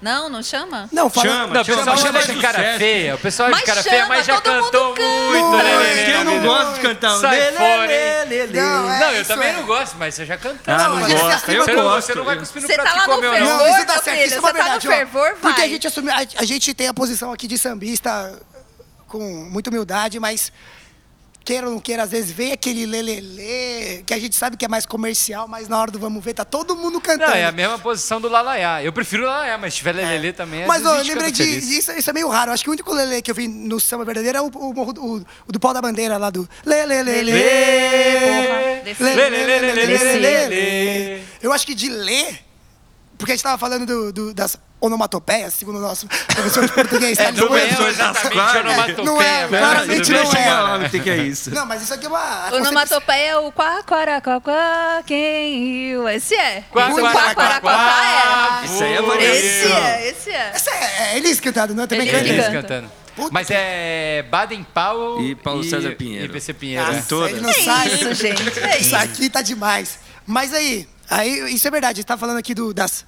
Não, 0.00 0.28
não 0.30 0.42
chama? 0.42 0.88
Não, 0.90 1.10
fala. 1.10 1.28
Chama, 1.28 1.54
Não, 1.54 1.60
o 1.60 1.64
pessoal 1.64 1.96
chama, 1.98 2.22
de 2.22 2.40
cara 2.40 2.58
sucesso. 2.58 2.78
feia. 2.78 3.14
O 3.14 3.18
pessoal 3.18 3.50
é 3.50 3.52
de 3.52 3.62
cara 3.62 3.82
chama, 3.82 3.90
feia, 3.96 4.06
mas 4.08 4.26
já 4.26 4.40
cantou 4.40 4.94
canta. 4.94 5.08
muito. 5.08 5.44
Não, 5.50 5.58
né, 5.58 6.04
Quem 6.04 6.24
não 6.24 6.40
gosta 6.42 6.72
de 6.74 6.80
cantar? 6.80 7.18
Sai 7.18 7.38
Lê, 7.38 7.50
lê, 7.50 7.56
fora, 7.56 7.86
lê, 7.86 8.24
lê, 8.24 8.46
lê. 8.46 8.60
Não, 8.60 8.90
é, 8.92 9.00
Não, 9.00 9.12
eu 9.12 9.24
também 9.26 9.48
é. 9.48 9.52
não 9.52 9.66
gosto, 9.66 9.96
mas 9.98 10.14
você 10.14 10.24
já 10.24 10.36
cantou. 10.38 10.74
Ah, 10.74 10.88
não 10.88 10.96
mas 10.96 11.12
gosta, 11.12 11.38
você, 11.38 11.58
eu 11.58 11.66
não, 11.66 11.82
gosto. 11.82 12.06
você 12.06 12.14
não 12.14 12.24
vai 12.24 12.36
cuspir 12.38 12.62
no 12.62 12.68
Você 12.68 12.74
prato 12.74 12.88
tá 12.88 12.94
lá 12.94 13.06
no 13.16 13.20
fervor, 13.22 13.40
não. 13.40 13.68
Isso 13.76 13.86
tá 13.86 13.98
certo, 13.98 14.26
isso 14.26 14.34
é 14.34 14.38
uma 14.40 14.48
você 14.48 14.52
tá 14.58 14.64
no 14.64 14.64
verdade. 14.64 14.88
ó. 14.88 14.90
fervor, 14.90 15.22
vai. 15.22 15.36
Porque 15.40 15.60
a 15.60 15.68
gente, 15.68 15.86
assume, 15.86 16.10
a, 16.10 16.16
a 16.16 16.44
gente 16.44 16.74
tem 16.74 16.88
a 16.88 16.94
posição 16.94 17.32
aqui 17.32 17.46
de 17.46 17.58
sambista 17.58 18.38
com 19.06 19.18
muita 19.50 19.68
humildade, 19.70 20.18
mas 20.18 20.50
queira 21.44 21.66
ou 21.66 21.72
não 21.72 21.80
queira, 21.80 22.02
às 22.04 22.10
vezes 22.10 22.30
vem 22.30 22.52
aquele 22.52 22.86
lelele, 22.86 24.02
que 24.06 24.14
a 24.14 24.18
gente 24.18 24.36
sabe 24.36 24.56
que 24.56 24.64
é 24.64 24.68
mais 24.68 24.86
comercial, 24.86 25.48
mas 25.48 25.68
na 25.68 25.78
hora 25.80 25.90
do 25.90 25.98
vamos 25.98 26.22
ver, 26.24 26.34
tá 26.34 26.44
todo 26.44 26.76
mundo 26.76 27.00
cantando. 27.00 27.30
Não, 27.30 27.36
é 27.36 27.44
a 27.46 27.52
mesma 27.52 27.78
posição 27.78 28.20
do 28.20 28.28
Lalaiá. 28.28 28.82
Eu 28.82 28.92
prefiro 28.92 29.24
o 29.24 29.26
Lalaiá, 29.26 29.58
mas 29.58 29.72
se 29.72 29.78
tiver 29.78 29.92
Lelele 29.94 30.32
também, 30.32 30.66
Mas 30.66 30.84
ó, 30.84 30.96
eu 30.96 31.04
lembrei 31.04 31.30
de. 31.32 31.42
Isso, 31.42 31.90
isso 31.92 32.10
é 32.10 32.12
meio 32.12 32.28
raro. 32.28 32.52
Acho 32.52 32.62
que 32.62 32.70
o 32.70 32.72
único 32.72 32.92
lelê 32.94 33.20
que 33.22 33.30
eu 33.30 33.34
vi 33.34 33.48
no 33.48 33.80
samba 33.80 34.04
verdadeiro 34.04 34.38
é 34.38 34.40
o, 34.42 34.46
o, 34.46 34.74
morro 34.74 34.92
do- 34.92 35.04
o, 35.04 35.16
o 35.48 35.52
do 35.52 35.58
pau 35.58 35.72
da 35.74 35.80
bandeira 35.82 36.16
lá 36.18 36.30
do. 36.30 36.48
Lelele. 36.64 37.32
porra, 37.32 38.82
desse- 38.84 39.02
Lê, 39.02 39.14
lê, 39.14 39.28
lê, 39.30 39.46
lê, 39.46 39.60
lê, 39.60 39.72
lê, 39.86 40.18
lê, 40.18 40.46
lê. 40.48 41.20
Eu 41.42 41.52
acho 41.52 41.66
que 41.66 41.74
de 41.74 41.88
ler, 41.88 42.40
porque 43.18 43.32
a 43.32 43.34
gente 43.34 43.42
tava 43.42 43.58
falando 43.58 43.86
do, 43.86 44.12
do- 44.12 44.34
das 44.34 44.56
onomatopeias, 44.80 45.54
segundo 45.54 45.78
o 45.78 45.80
nosso 45.80 46.06
professor 46.06 46.66
de 46.66 46.72
português. 46.72 47.18
É, 47.18 47.30
não 47.32 47.56
é 47.56 47.70
Não 47.72 47.88
exatamente 47.88 48.30
Claro. 48.32 48.60
onomatopeia, 48.60 49.04
Não 49.04 49.22
é, 49.22 49.48
claramente 49.48 50.10
não 50.12 50.32
é. 50.32 50.78
no 50.78 50.88
que 50.90 51.00
que 51.00 51.10
é 51.10 51.16
isso. 51.18 51.50
Não, 51.54 51.66
mas 51.66 51.82
isso 51.82 51.94
aqui 51.94 52.06
é 52.06 52.08
uma. 52.08 52.48
Onomatopeia 52.52 53.30
é 53.32 53.36
o 53.36 53.52
quá, 53.52 53.82
quará, 53.82 54.20
quá, 54.20 54.40
quá, 54.40 55.02
quem 55.06 55.58
riu. 55.90 56.08
Esse 56.08 56.34
é. 56.34 56.64
Quá, 56.70 56.88
o 56.88 56.94
quá, 56.98 57.12
quá, 57.12 57.12
quá, 57.12 57.34
quá, 57.34 57.60
quá, 57.60 57.60
quá, 57.60 58.62
Isso 58.64 58.82
aí 58.82 58.92
é 58.94 58.96
é. 59.00 59.36
Esse 59.36 59.72
é, 59.72 60.08
esse 60.10 60.30
é. 60.30 60.50
Essa 60.54 60.70
é, 60.70 61.12
é 61.12 61.16
Elis 61.18 61.40
cantado, 61.40 61.74
não 61.74 61.84
é? 61.84 61.86
Também 61.86 62.08
Elis 62.08 62.36
canta. 62.46 62.50
cantando. 62.62 62.90
Puta 63.16 63.30
Mas 63.32 63.48
que- 63.48 63.54
é 63.54 64.24
Baden 64.30 64.64
Powell 64.72 65.20
E 65.20 65.34
Paulo 65.34 65.62
César 65.64 65.90
Pinheiro. 65.96 66.26
E 66.26 66.28
PC 66.28 66.54
Pinheiro. 66.54 66.84
Nossa, 66.86 66.96
né? 66.98 67.04
todas. 67.08 67.30
ele 67.32 67.40
não 67.40 67.50
É 67.50 67.52
sai. 67.52 67.88
isso, 67.88 68.14
gente, 68.14 68.42
é 68.60 68.78
Isso 68.78 68.80
isso. 68.86 68.96
aqui 68.96 69.28
tá 69.28 69.42
demais. 69.42 69.98
Mas 70.26 70.54
aí, 70.54 70.88
aí, 71.10 71.52
isso 71.54 71.66
é 71.66 71.70
verdade. 71.70 71.92
A 71.92 71.96
gente 71.96 72.06
tá 72.06 72.16
falando 72.16 72.38
aqui 72.38 72.54
do, 72.54 72.72
das. 72.72 73.04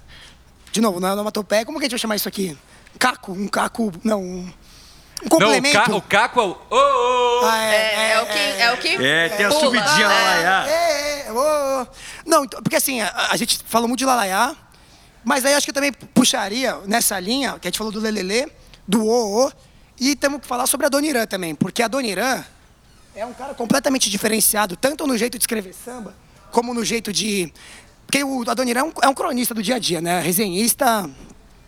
De 0.73 0.81
novo, 0.81 0.99
na 0.99 1.13
onomatopeia, 1.13 1.63
como 1.65 1.77
que 1.77 1.83
a 1.83 1.85
gente 1.85 1.91
vai 1.91 1.99
chamar 1.99 2.15
isso 2.15 2.27
aqui? 2.27 2.57
Caco, 2.97 3.31
um 3.31 3.47
caco. 3.47 3.91
Não, 4.03 4.19
um, 4.23 4.25
um 4.25 4.43
Não, 4.43 5.25
o, 5.27 5.29
complemento. 5.29 5.79
ca, 5.79 5.95
o 5.95 6.01
Caco 6.01 6.39
é 6.39 6.43
o. 6.43 6.49
Ô, 6.49 7.41
ô. 7.41 7.45
Ah, 7.45 7.63
É, 7.63 8.11
é 8.13 8.21
o 8.21 8.25
que, 8.25 8.39
é 8.39 8.73
o 8.73 8.77
que 8.77 9.05
É, 9.05 9.29
tem 9.29 9.45
a 9.45 9.49
pula, 9.49 9.61
subidinha 9.61 10.07
lá, 10.07 10.15
né? 10.15 10.43
lá, 10.43 10.49
lá. 10.63 10.69
É, 10.69 11.27
é, 11.27 11.31
ô, 11.31 11.81
ô. 11.83 11.87
Não, 12.25 12.43
então, 12.45 12.59
porque 12.63 12.75
assim, 12.75 13.01
a, 13.01 13.27
a 13.29 13.37
gente 13.37 13.59
falou 13.67 13.87
muito 13.87 13.99
de 13.99 14.05
Lalaiá, 14.05 14.55
mas 15.23 15.45
aí 15.45 15.53
acho 15.53 15.63
que 15.63 15.69
eu 15.69 15.75
também 15.75 15.93
puxaria 15.93 16.79
nessa 16.87 17.19
linha, 17.19 17.59
que 17.59 17.67
a 17.67 17.69
gente 17.69 17.77
falou 17.77 17.93
do 17.93 17.99
Lelele, 17.99 18.51
do 18.87 19.05
O, 19.05 19.45
o 19.45 19.51
e 19.99 20.15
temos 20.15 20.41
que 20.41 20.47
falar 20.47 20.65
sobre 20.65 20.87
a 20.87 20.89
Dona 20.89 21.05
Irã 21.05 21.27
também, 21.27 21.53
porque 21.53 21.83
a 21.83 21.87
Dona 21.87 22.07
Irã 22.07 22.43
é 23.15 23.23
um 23.23 23.33
cara 23.33 23.53
completamente 23.53 24.09
diferenciado, 24.09 24.75
tanto 24.75 25.05
no 25.05 25.15
jeito 25.15 25.37
de 25.37 25.43
escrever 25.43 25.71
samba, 25.73 26.15
como 26.51 26.73
no 26.73 26.83
jeito 26.83 27.13
de... 27.13 27.53
Porque 28.13 28.23
o, 28.23 28.47
a 28.47 28.53
Dona 28.53 28.69
Irã 28.69 28.81
é 28.81 28.83
um, 28.83 28.93
é 29.01 29.07
um 29.09 29.13
cronista 29.15 29.55
do 29.55 29.63
dia 29.63 29.77
a 29.77 29.79
dia, 29.79 29.99
né? 29.99 30.21
Resenhista 30.21 31.09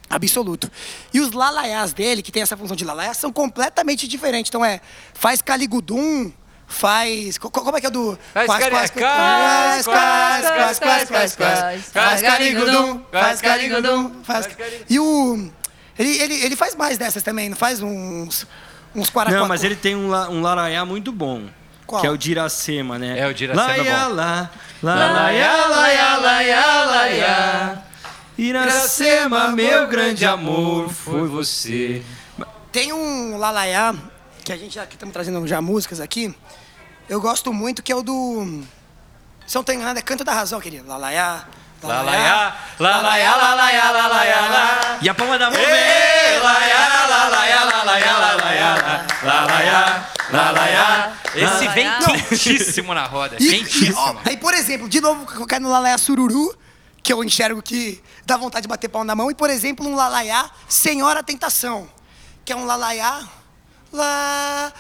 absoluto. 0.08 0.70
E 1.12 1.20
os 1.20 1.32
lalaiás 1.32 1.92
dele, 1.92 2.22
que 2.22 2.32
tem 2.32 2.44
essa 2.44 2.56
função 2.56 2.76
de 2.76 2.86
lalaiá, 2.86 3.16
são 3.16 3.34
completamente 3.34 4.08
diferentes. 4.08 4.50
Então 4.52 4.64
é, 4.64 4.80
faz 5.16 5.42
caligudum, 5.42 6.32
faz... 6.68 7.40
co- 7.40 7.50
Como 7.50 7.76
é 7.76 7.82
que 7.82 7.88
é 7.88 7.90
do... 7.90 8.16
Faz 8.32 8.48
caligudum, 12.30 13.02
faz 13.12 13.12
faz 13.12 13.42
caligudum, 13.42 14.12
faz... 14.24 14.46
caligudum. 14.46 14.86
E 14.88 15.00
o... 15.00 15.52
Ele, 15.98 16.22
ele, 16.22 16.34
ele 16.46 16.56
faz 16.56 16.76
mais 16.76 17.00
dessas 17.00 17.24
também, 17.24 17.50
não 17.50 17.58
faz 17.58 17.82
uns... 17.82 18.46
Uns 18.94 19.10
quaraquá. 19.10 19.36
Não, 19.40 19.48
mas 19.48 19.64
ele 19.64 19.76
tem 19.76 19.96
um, 19.96 20.14
um 20.14 20.42
laraiá 20.44 20.86
muito 20.86 21.12
bom. 21.12 21.50
Qual? 21.86 22.02
Que 22.02 22.08
é 22.08 22.12
o 22.12 22.18
de 22.18 22.32
Iracema, 22.32 22.98
né? 22.98 23.20
É, 23.20 23.28
o 23.28 23.34
de 23.34 23.44
Iracema 23.44 23.74
é 23.74 23.78
bom. 23.78 24.16
lá, 24.16 24.50
laiá, 24.82 25.68
laiá, 25.68 26.18
laiá, 26.18 26.86
laiá. 26.86 27.84
Iracema, 28.38 29.50
meu 29.50 29.88
grande 29.88 30.26
amor, 30.26 30.90
foi 30.90 31.28
você. 31.28 32.04
Tem 32.72 32.92
um 32.92 33.38
lalaiá, 33.38 33.96
que 34.44 34.52
a 34.52 34.58
gente 34.58 34.76
já 34.76 34.86
que 34.86 34.96
estamos 34.96 35.14
trazendo 35.14 35.46
já 35.48 35.62
músicas 35.62 36.02
aqui, 36.02 36.36
eu 37.08 37.22
gosto 37.22 37.54
muito, 37.54 37.82
que 37.82 37.92
é 37.92 37.96
o 37.96 38.02
do... 38.02 38.64
Se 39.48 39.56
eu 39.56 39.60
não 39.60 39.64
tenho 39.64 39.82
nada, 39.82 40.00
é 40.00 40.02
Canto 40.02 40.24
da 40.24 40.34
Razão, 40.34 40.60
querido. 40.60 40.88
Lalaiá, 40.88 41.48
Lalaiá, 41.88 42.56
lalaiá, 42.80 43.36
lalaiá, 43.36 43.92
lalaiá, 43.92 44.42
lá. 44.50 44.98
E 45.02 45.10
a 45.10 45.14
palma 45.14 45.38
da 45.38 45.52
mão 45.52 45.60
vem. 45.60 46.40
lalaiá, 46.44 47.06
lalaiá, 47.08 47.64
lalaiá, 47.64 48.18
lalaiá, 48.18 48.76
lá. 48.76 49.06
lalaiá, 49.24 50.10
lalaiá. 50.32 51.14
Esse 51.36 51.68
vem 51.70 51.88
quentíssimo 52.30 52.94
na 52.94 53.06
roda, 53.06 53.36
quentíssimo. 53.38 54.20
aí, 54.26 54.38
por 54.38 54.54
exemplo, 54.54 54.88
de 54.90 55.02
novo, 55.02 55.26
eu 55.40 55.46
caio 55.46 55.62
no 55.62 55.70
Lalaiá 55.70 55.98
Sururu, 55.98 56.56
que 57.04 57.12
eu 57.14 57.24
enxergo 57.24 57.62
que 57.62 58.02
dá 58.26 58.38
vontade 58.38 58.64
de 58.64 58.68
bater 58.68 58.88
pau 58.90 59.04
na 59.04 59.16
mão. 59.16 59.30
E, 59.30 59.36
por 59.36 59.50
exemplo, 59.50 59.88
um 59.88 59.96
Lalaiá 59.96 60.50
Senhora 60.68 61.22
Tentação, 61.24 61.88
que 62.44 62.52
é 62.52 62.56
um 62.56 62.66
Lalaiá... 62.66 63.22
Lá, 63.94 64.74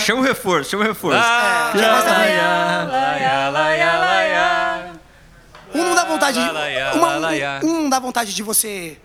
Chama 0.00 0.20
o 0.20 0.24
reforço, 0.24 0.70
chama 0.70 0.84
o 0.84 0.86
reforço. 0.86 1.18
É. 1.18 1.72
Um 5.74 5.84
não 5.84 5.94
dá 5.94 6.04
vontade. 6.04 6.38
Uma- 6.94 7.08
um, 7.62 7.66
um 7.66 7.82
não 7.82 7.88
dá 7.90 7.98
vontade 7.98 8.34
de 8.34 8.42
você 8.42 8.98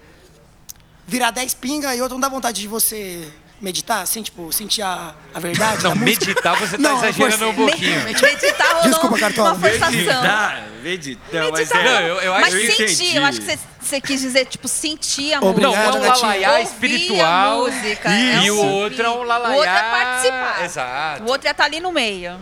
virar 1.06 1.32
10 1.32 1.54
pinga 1.54 1.96
e 1.96 2.02
outro 2.02 2.16
não 2.16 2.22
dá 2.22 2.28
vontade 2.30 2.62
de 2.62 2.68
você 2.68 3.32
meditar, 3.62 4.02
assim, 4.02 4.22
tipo, 4.22 4.52
sentir 4.52 4.82
a, 4.82 5.14
a 5.34 5.40
verdade. 5.40 5.84
Não, 5.84 5.96
meditar 5.96 6.56
você 6.60 6.78
tá 6.78 6.84
Não, 6.84 6.98
exagerando 6.98 7.50
um 7.50 7.56
pouquinho. 7.56 8.04
Meditar 8.04 8.68
rolou 8.74 8.90
Desculpa, 8.90 9.18
Cartola. 9.20 9.54
uma 9.54 9.60
forçação. 9.60 9.92
Meditar, 9.92 10.64
meditar, 10.84 11.42
mas 11.52 11.60
Meditar 11.60 11.82
é... 11.82 11.84
Não, 11.86 12.08
eu- 12.08 12.16
eu 12.22 12.32
Mas 12.34 12.44
acho- 12.48 12.56
eu 12.58 12.72
sentir, 12.72 12.84
entendi. 13.04 13.16
eu 13.18 13.26
acho 13.26 13.40
que 13.42 13.46
você, 13.46 13.60
você 13.82 14.02
quis 14.02 14.22
dizer, 14.22 14.46
tipo, 14.46 14.68
sentir 14.68 15.34
a 15.34 15.40
Obrigado, 15.42 15.74
música. 15.76 15.92
Não, 15.92 16.00
um 16.00 16.08
lalaiá 16.22 16.52
Ouvir 16.52 16.64
espiritual. 16.64 17.26
a 17.26 17.58
música, 17.70 18.10
e 18.12 18.48
é 18.48 18.52
o 18.52 18.58
ouvir. 18.58 18.74
outro 18.74 19.04
é 19.04 19.10
um 19.10 19.24
lalaiá. 19.24 19.52
O 19.54 19.56
outro 19.58 19.72
é 19.72 19.82
participar. 19.92 20.66
Exato. 20.66 21.24
O 21.24 21.28
outro 21.28 21.48
é 21.48 21.52
estar 21.52 21.64
ali 21.66 21.80
no 21.80 21.92
meio. 21.92 22.38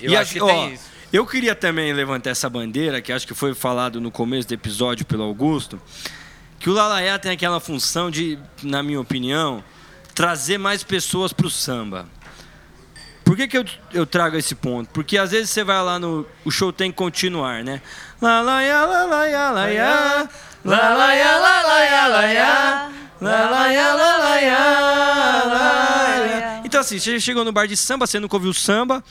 Eu 0.00 0.10
E 0.12 0.16
acho 0.16 0.32
que 0.32 0.42
ó, 0.42 0.46
tem 0.46 0.74
isso. 0.74 0.84
Eu 1.12 1.24
queria 1.26 1.54
também 1.54 1.92
levantar 1.92 2.30
essa 2.30 2.50
bandeira, 2.50 3.00
que 3.00 3.12
acho 3.12 3.26
que 3.26 3.32
foi 3.34 3.54
falado 3.54 4.00
no 4.00 4.10
começo 4.10 4.48
do 4.48 4.54
episódio 4.54 5.06
pelo 5.06 5.22
Augusto, 5.22 5.80
que 6.58 6.68
o 6.68 6.72
Lalaiá 6.72 7.18
tem 7.18 7.30
aquela 7.32 7.60
função 7.60 8.10
de, 8.10 8.38
na 8.62 8.82
minha 8.82 9.00
opinião, 9.00 9.62
trazer 10.16 10.56
mais 10.56 10.82
pessoas 10.82 11.30
para 11.30 11.46
o 11.46 11.50
samba. 11.50 12.08
Por 13.22 13.36
que, 13.36 13.46
que 13.46 13.58
eu, 13.58 13.64
eu 13.92 14.06
trago 14.06 14.36
esse 14.36 14.54
ponto? 14.54 14.88
Porque 14.90 15.18
às 15.18 15.30
vezes 15.30 15.50
você 15.50 15.62
vai 15.62 15.82
lá 15.82 15.98
no. 15.98 16.26
O 16.42 16.50
show 16.50 16.72
tem 16.72 16.90
que 16.90 16.96
continuar, 16.96 17.62
né? 17.62 17.82
Lalaiá, 18.20 18.86
lalaiá, 18.86 19.50
laiá. 19.50 20.28
Lalaiá, 20.64 21.38
lalaiá, 21.38 22.06
laiá. 22.06 22.90
Lalaiá, 23.20 23.94
lalaiá, 23.94 25.44
laiá. 25.44 26.62
Então 26.64 26.80
assim, 26.80 26.98
você 26.98 27.20
chegou 27.20 27.44
no 27.44 27.52
bar 27.52 27.66
de 27.66 27.76
samba, 27.76 28.06
você 28.06 28.18
nunca 28.18 28.36
ouviu 28.36 28.54
samba, 28.54 29.04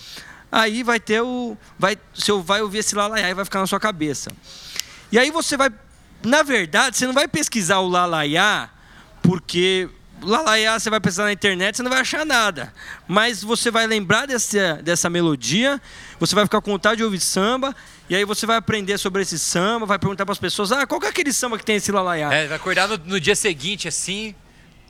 aí 0.51 0.81
vai 0.81 0.99
ter 0.99 1.21
o. 1.21 1.55
Vai, 1.77 1.97
você 2.15 2.31
vai 2.41 2.61
ouvir 2.63 2.79
esse 2.79 2.95
lalaiá 2.95 3.29
e 3.29 3.33
vai 3.33 3.45
ficar 3.45 3.59
na 3.59 3.67
sua 3.67 3.79
cabeça. 3.79 4.31
E 5.11 5.19
aí 5.19 5.29
você 5.29 5.55
vai. 5.55 5.69
Na 6.23 6.41
verdade, 6.41 6.97
você 6.97 7.05
não 7.05 7.13
vai 7.13 7.27
pesquisar 7.27 7.77
o 7.79 7.87
lalaiá, 7.87 8.69
porque 9.21 9.87
lalaiá 10.21 10.79
você 10.79 10.89
vai 10.89 10.99
pesquisar 10.99 11.25
na 11.25 11.31
internet, 11.31 11.77
você 11.77 11.83
não 11.83 11.89
vai 11.91 12.01
achar 12.01 12.25
nada. 12.25 12.73
Mas 13.07 13.43
você 13.43 13.69
vai 13.71 13.87
lembrar 13.87 14.25
dessa, 14.25 14.75
dessa 14.81 15.09
melodia, 15.09 15.81
você 16.19 16.35
vai 16.35 16.45
ficar 16.45 16.61
com 16.61 16.71
vontade 16.71 16.97
de 16.97 17.03
ouvir 17.03 17.19
samba, 17.19 17.75
e 18.09 18.15
aí 18.15 18.25
você 18.25 18.45
vai 18.45 18.57
aprender 18.57 18.97
sobre 18.97 19.21
esse 19.21 19.37
samba, 19.39 19.85
vai 19.85 19.99
perguntar 19.99 20.25
para 20.25 20.33
as 20.33 20.39
pessoas: 20.39 20.71
ah, 20.71 20.85
qual 20.85 20.99
que 20.99 21.07
é 21.07 21.09
aquele 21.09 21.33
samba 21.33 21.57
que 21.57 21.65
tem 21.65 21.75
esse 21.75 21.91
lalaiá? 21.91 22.31
É, 22.33 22.47
vai 22.47 22.57
acordar 22.57 22.87
no, 22.87 22.97
no 22.97 23.19
dia 23.19 23.35
seguinte, 23.35 23.87
assim, 23.87 24.35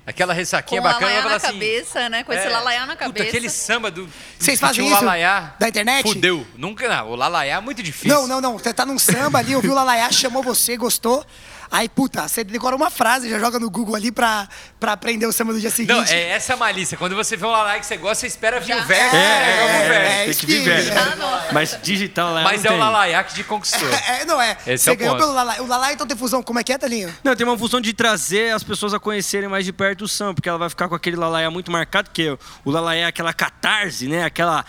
aquela 0.06 0.34
ressaquinha 0.34 0.82
Com 0.82 0.88
bacana, 0.88 1.12
falar 1.22 1.30
na 1.30 1.36
assim... 1.36 1.48
cabeça, 1.48 2.10
né? 2.10 2.24
Com 2.24 2.34
esse 2.34 2.46
é, 2.46 2.50
lalaiá 2.50 2.86
na 2.86 2.94
Puta, 2.94 3.06
cabeça. 3.06 3.28
aquele 3.28 3.50
samba 3.50 3.90
do... 3.90 4.08
Vocês 4.38 4.60
fazem 4.60 4.86
isso? 4.86 4.96
lalaiá, 4.96 5.56
Da 5.60 5.68
internet? 5.68 6.04
Fudeu. 6.08 6.46
Nunca, 6.56 6.88
não. 6.88 7.12
O 7.12 7.16
lalaiá 7.16 7.58
é 7.58 7.62
muito 7.62 7.82
difícil. 7.82 8.10
Não, 8.16 8.28
não, 8.28 8.42
não. 8.42 8.58
Você 8.58 8.74
tá 8.74 8.86
num 8.86 9.00
samba 9.00 9.40
ali, 9.40 9.56
ouviu 9.56 9.72
o 9.72 9.76
Lalaiá, 9.76 10.12
chamou 10.12 10.44
você, 10.44 10.78
gostou. 10.78 11.26
Aí, 11.72 11.90
puta, 11.90 12.28
você 12.28 12.44
decora 12.44 12.76
uma 12.76 12.90
frase, 12.90 13.30
já 13.30 13.40
joga 13.40 13.60
no 13.60 13.70
Google 13.70 13.96
ali 13.96 14.12
pra, 14.12 14.48
pra 14.80 14.94
aprender 14.94 15.26
o 15.26 15.32
samba 15.34 15.54
do 15.54 15.60
dia 15.60 15.70
seguinte. 15.70 15.94
Não, 15.96 16.04
é 16.04 16.30
essa 16.30 16.54
a 16.54 16.58
malícia. 16.58 16.98
Quando 16.98 17.16
você 17.16 17.36
vê 17.36 17.46
um 17.46 17.52
lalaiá 17.52 17.80
que 17.80 17.86
você 17.86 17.98
gosta, 17.98 18.22
você 18.22 18.28
espera 18.28 18.60
vir 18.60 18.68
Já. 18.76 18.84
o 18.84 18.86
verso, 18.86 19.16
É, 19.16 19.20
né? 19.20 19.50
É, 19.50 19.88
verso. 19.88 20.12
é, 20.12 20.26
tem 20.26 20.34
que 20.36 20.46
vir 20.46 20.64
velho. 20.64 20.94
Ah, 21.00 21.16
não. 21.16 21.54
Mas 21.54 21.78
digital 21.82 22.34
lá 22.34 22.44
Mas 22.44 22.64
não 22.64 22.72
é 22.72 22.76
o 22.76 22.80
lalaiá 22.80 23.24
que 23.24 23.34
te 23.34 23.44
conquistou. 23.44 23.88
É, 24.08 24.24
não 24.26 24.42
é. 24.42 24.58
Esse 24.68 24.84
você 24.86 24.90
é 24.92 24.94
o 24.94 24.98
ganhou 24.98 25.16
ponto. 25.16 25.24
pelo 25.24 25.34
Lalaiá. 25.36 25.62
O 25.64 25.68
Lalaiá 25.68 25.94
então 25.94 26.06
tem 26.08 26.16
fusão. 26.18 26.44
Como 26.44 26.60
é 26.60 26.64
que 26.64 26.72
é, 26.72 26.78
Telinho? 26.78 27.14
Não, 27.24 27.36
tem 27.36 27.46
uma 27.46 27.58
função 27.58 27.82
de 27.82 27.92
trazer 27.94 28.54
as 28.54 28.64
pessoas 28.64 28.94
a 28.94 29.00
conhecerem 29.00 29.50
mais 29.50 29.66
de 29.66 29.74
perto 29.74 30.04
o 30.04 30.08
samba, 30.08 30.36
porque 30.36 30.48
ela 30.48 30.58
vai 30.60 30.70
ficar 30.70 30.88
com 30.88 30.96
aquele 30.96 31.16
lalaiá 31.16 31.50
muito 31.50 31.72
marcado, 31.72 32.10
que 32.12 32.38
o 32.64 32.72
lalaiá 32.72 33.06
é 33.06 33.06
aquela 33.08 33.34
catarse, 33.34 34.08
né? 34.08 34.24
Aquela 34.24 34.64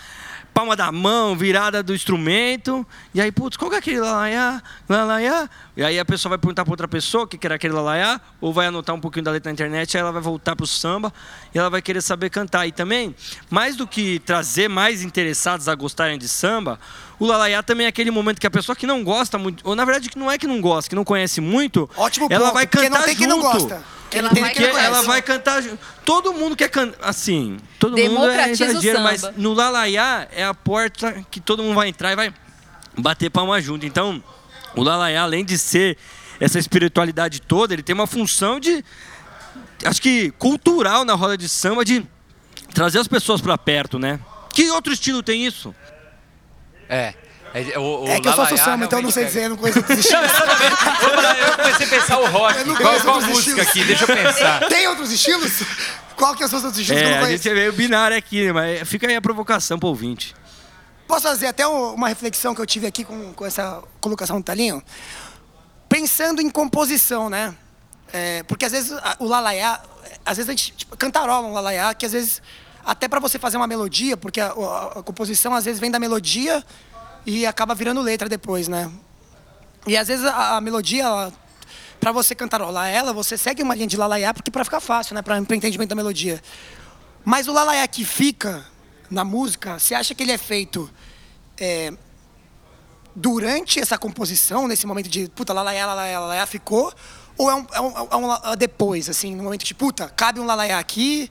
palma 0.57 0.75
da 0.75 0.91
mão, 0.91 1.35
virada 1.35 1.83
do 1.83 1.93
instrumento. 1.93 2.83
E 3.13 3.21
aí, 3.21 3.31
putz, 3.31 3.55
qual 3.55 3.69
que 3.69 3.75
é 3.75 3.79
aquele 3.79 3.99
lalaiá? 3.99 4.59
Lalaiá? 4.89 5.47
E 5.75 5.83
aí 5.83 5.99
a 5.99 6.03
pessoa 6.03 6.31
vai 6.31 6.39
perguntar 6.39 6.63
para 6.65 6.73
outra 6.73 6.87
pessoa 6.87 7.25
o 7.25 7.27
que 7.27 7.37
que 7.37 7.45
era 7.45 7.53
aquele 7.53 7.75
lalaiá, 7.75 8.19
ou 8.41 8.51
vai 8.51 8.65
anotar 8.65 8.95
um 8.95 8.99
pouquinho 8.99 9.23
da 9.23 9.29
letra 9.29 9.51
na 9.51 9.53
internet, 9.53 9.95
aí 9.95 10.01
ela 10.01 10.11
vai 10.11 10.19
voltar 10.19 10.55
pro 10.55 10.65
samba 10.65 11.13
e 11.53 11.59
ela 11.59 11.69
vai 11.69 11.79
querer 11.79 12.01
saber 12.01 12.31
cantar. 12.31 12.65
E 12.65 12.71
também, 12.71 13.15
mais 13.51 13.75
do 13.75 13.85
que 13.85 14.17
trazer 14.17 14.67
mais 14.67 15.03
interessados 15.03 15.67
a 15.67 15.75
gostarem 15.75 16.17
de 16.17 16.27
samba, 16.27 16.79
o 17.19 17.27
lalaiá 17.27 17.61
também 17.61 17.85
é 17.85 17.89
aquele 17.89 18.09
momento 18.09 18.41
que 18.41 18.47
a 18.47 18.51
pessoa 18.51 18.75
que 18.75 18.87
não 18.87 19.03
gosta 19.03 19.37
muito, 19.37 19.61
ou 19.63 19.75
na 19.75 19.85
verdade 19.85 20.09
que 20.09 20.17
não 20.17 20.31
é 20.31 20.39
que 20.39 20.47
não 20.47 20.59
gosta, 20.59 20.89
que 20.89 20.95
não 20.95 21.03
conhece 21.03 21.39
muito, 21.39 21.87
Ótimo 21.95 22.25
ela 22.31 22.45
ponto, 22.45 22.55
vai 22.55 22.65
cantar 22.65 22.89
não 22.89 23.05
tem 23.05 23.15
junto. 23.15 23.17
quem 23.19 23.27
não 23.27 23.41
gosta. 23.41 23.83
Porque 24.09 24.17
Ela 24.19 24.29
vai 24.29 24.53
conhece. 24.53 24.79
ela 24.79 25.01
vai 25.01 25.21
cantar. 25.21 25.61
Todo 26.05 26.33
mundo 26.33 26.55
quer 26.55 26.69
cantar. 26.69 26.97
Assim, 27.09 27.57
todo 27.77 27.97
mundo 27.97 28.29
é 28.29 28.51
exagero, 28.51 29.01
mas 29.01 29.21
no 29.35 29.53
Lalaiá 29.53 30.27
é 30.31 30.45
a 30.45 30.53
porta 30.53 31.25
que 31.29 31.39
todo 31.41 31.61
mundo 31.61 31.75
vai 31.75 31.89
entrar 31.89 32.13
e 32.13 32.15
vai 32.15 32.33
bater 32.97 33.29
palma 33.29 33.61
junto. 33.61 33.85
Então, 33.85 34.23
o 34.75 34.81
Lalaiá, 34.81 35.23
além 35.23 35.43
de 35.43 35.57
ser 35.57 35.97
essa 36.39 36.57
espiritualidade 36.57 37.41
toda, 37.41 37.73
ele 37.73 37.83
tem 37.83 37.93
uma 37.93 38.07
função 38.07 38.59
de. 38.59 38.83
Acho 39.83 40.01
que 40.01 40.31
cultural 40.31 41.03
na 41.03 41.13
roda 41.13 41.37
de 41.37 41.49
samba, 41.49 41.83
de 41.83 42.05
trazer 42.73 42.99
as 42.99 43.07
pessoas 43.07 43.41
pra 43.41 43.57
perto, 43.57 43.99
né? 43.99 44.19
Que 44.53 44.69
outro 44.71 44.93
estilo 44.93 45.21
tem 45.21 45.45
isso? 45.45 45.75
É. 46.89 47.13
É, 47.53 47.79
o, 47.79 48.03
o 48.03 48.07
É 48.09 48.19
que 48.19 48.27
eu 48.27 48.33
sou 48.33 48.45
samba, 48.57 48.85
então 48.85 48.99
eu 48.99 49.03
não 49.03 49.11
sei 49.11 49.25
dizer, 49.25 49.43
eu 49.45 49.49
não 49.51 49.57
conheço 49.57 49.79
outros 49.79 49.97
estilos. 49.99 50.31
Eu 50.31 51.55
comecei 51.57 51.85
a 51.85 51.89
pensar 51.89 52.19
o 52.19 52.25
rock. 52.27 52.63
Qual, 52.75 53.01
qual 53.01 53.21
música 53.21 53.61
estilos. 53.61 53.67
aqui? 53.67 53.83
Deixa 53.83 54.03
eu 54.03 54.07
pensar. 54.15 54.67
Tem 54.69 54.87
outros 54.87 55.11
estilos? 55.11 55.63
Qual 56.15 56.35
que 56.35 56.47
são 56.47 56.57
os 56.59 56.63
outros 56.65 56.79
estilos 56.81 57.01
que 57.01 57.07
eu 57.07 57.09
É, 57.09 57.11
não 57.13 57.17
a 57.19 57.25
conheço? 57.27 57.43
gente 57.43 57.51
é 57.51 57.55
meio 57.59 57.73
binário 57.73 58.17
aqui, 58.17 58.51
mas 58.51 58.87
fica 58.87 59.07
aí 59.07 59.15
a 59.15 59.21
provocação 59.21 59.77
pro 59.79 59.89
ouvinte. 59.89 60.35
Posso 61.07 61.23
fazer 61.23 61.47
até 61.47 61.65
um- 61.67 61.93
uma 61.93 62.09
reflexão 62.09 62.53
que 62.53 62.59
eu 62.61 62.65
tive 62.65 62.85
aqui 62.85 63.03
com, 63.05 63.33
com 63.33 63.45
essa 63.45 63.81
colocação 64.01 64.37
do 64.39 64.43
Talinho? 64.43 64.83
Pensando 65.87 66.41
em 66.41 66.49
composição, 66.49 67.29
né? 67.29 67.55
É, 68.11 68.43
porque 68.43 68.65
às 68.65 68.71
vezes 68.71 68.91
a- 68.91 69.15
o 69.19 69.25
lalaiá, 69.25 69.79
às 70.25 70.37
vezes 70.37 70.49
a 70.49 70.51
gente 70.53 70.73
tipo, 70.73 70.97
cantarola 70.97 71.47
um 71.47 71.53
lalaiá, 71.53 71.93
que 71.93 72.05
às 72.05 72.11
vezes, 72.11 72.41
até 72.85 73.07
para 73.07 73.19
você 73.19 73.37
fazer 73.39 73.57
uma 73.57 73.67
melodia, 73.67 74.17
porque 74.17 74.39
a, 74.41 74.47
a- 74.47 74.99
a 74.99 75.03
composição 75.03 75.53
às 75.55 75.65
vezes 75.65 75.79
vem 75.79 75.89
da 75.91 75.99
melodia 75.99 76.63
e 77.27 77.45
acaba 77.45 77.75
virando 77.75 78.01
letra 78.01 78.29
depois, 78.29 78.69
né? 78.69 78.89
E 79.85 79.97
às 79.97 80.07
vezes 80.07 80.25
a, 80.25 80.55
a 80.55 80.61
melodia, 80.61 81.05
para 81.99 82.13
você 82.13 82.33
cantarolar 82.33 82.87
ela, 82.87 83.11
você 83.11 83.37
segue 83.37 83.61
uma 83.61 83.75
linha 83.75 83.85
de 83.87 83.97
lalaiá, 83.97 84.33
porque 84.33 84.49
para 84.49 84.63
ficar 84.63 84.79
fácil, 84.79 85.13
né? 85.13 85.21
Para 85.21 85.37
entendimento 85.37 85.89
da 85.89 85.95
melodia. 85.95 86.41
Mas 87.25 87.49
o 87.49 87.51
lalaiá 87.51 87.85
que 87.85 88.05
fica 88.05 88.65
na 89.11 89.25
música, 89.25 89.77
você 89.77 89.93
acha 89.93 90.15
que 90.15 90.23
ele 90.23 90.31
é 90.31 90.37
feito 90.37 90.89
é, 91.59 91.91
durante 93.13 93.79
essa 93.79 93.97
composição, 93.97 94.65
nesse 94.65 94.87
momento 94.87 95.09
de 95.09 95.27
puta, 95.29 95.51
lalaiá, 95.51 95.85
lalaiá, 95.85 96.19
lalaiá, 96.21 96.45
ficou? 96.45 96.93
Ou 97.37 97.51
é 97.51 97.55
um, 97.55 97.67
é 97.73 97.81
um, 97.81 98.07
é 98.11 98.15
um 98.15 98.27
la- 98.27 98.55
depois, 98.55 99.09
assim, 99.09 99.35
no 99.35 99.43
momento 99.43 99.65
de 99.65 99.73
puta, 99.73 100.07
cabe 100.09 100.39
um 100.39 100.45
lalaiá 100.45 100.79
aqui? 100.79 101.29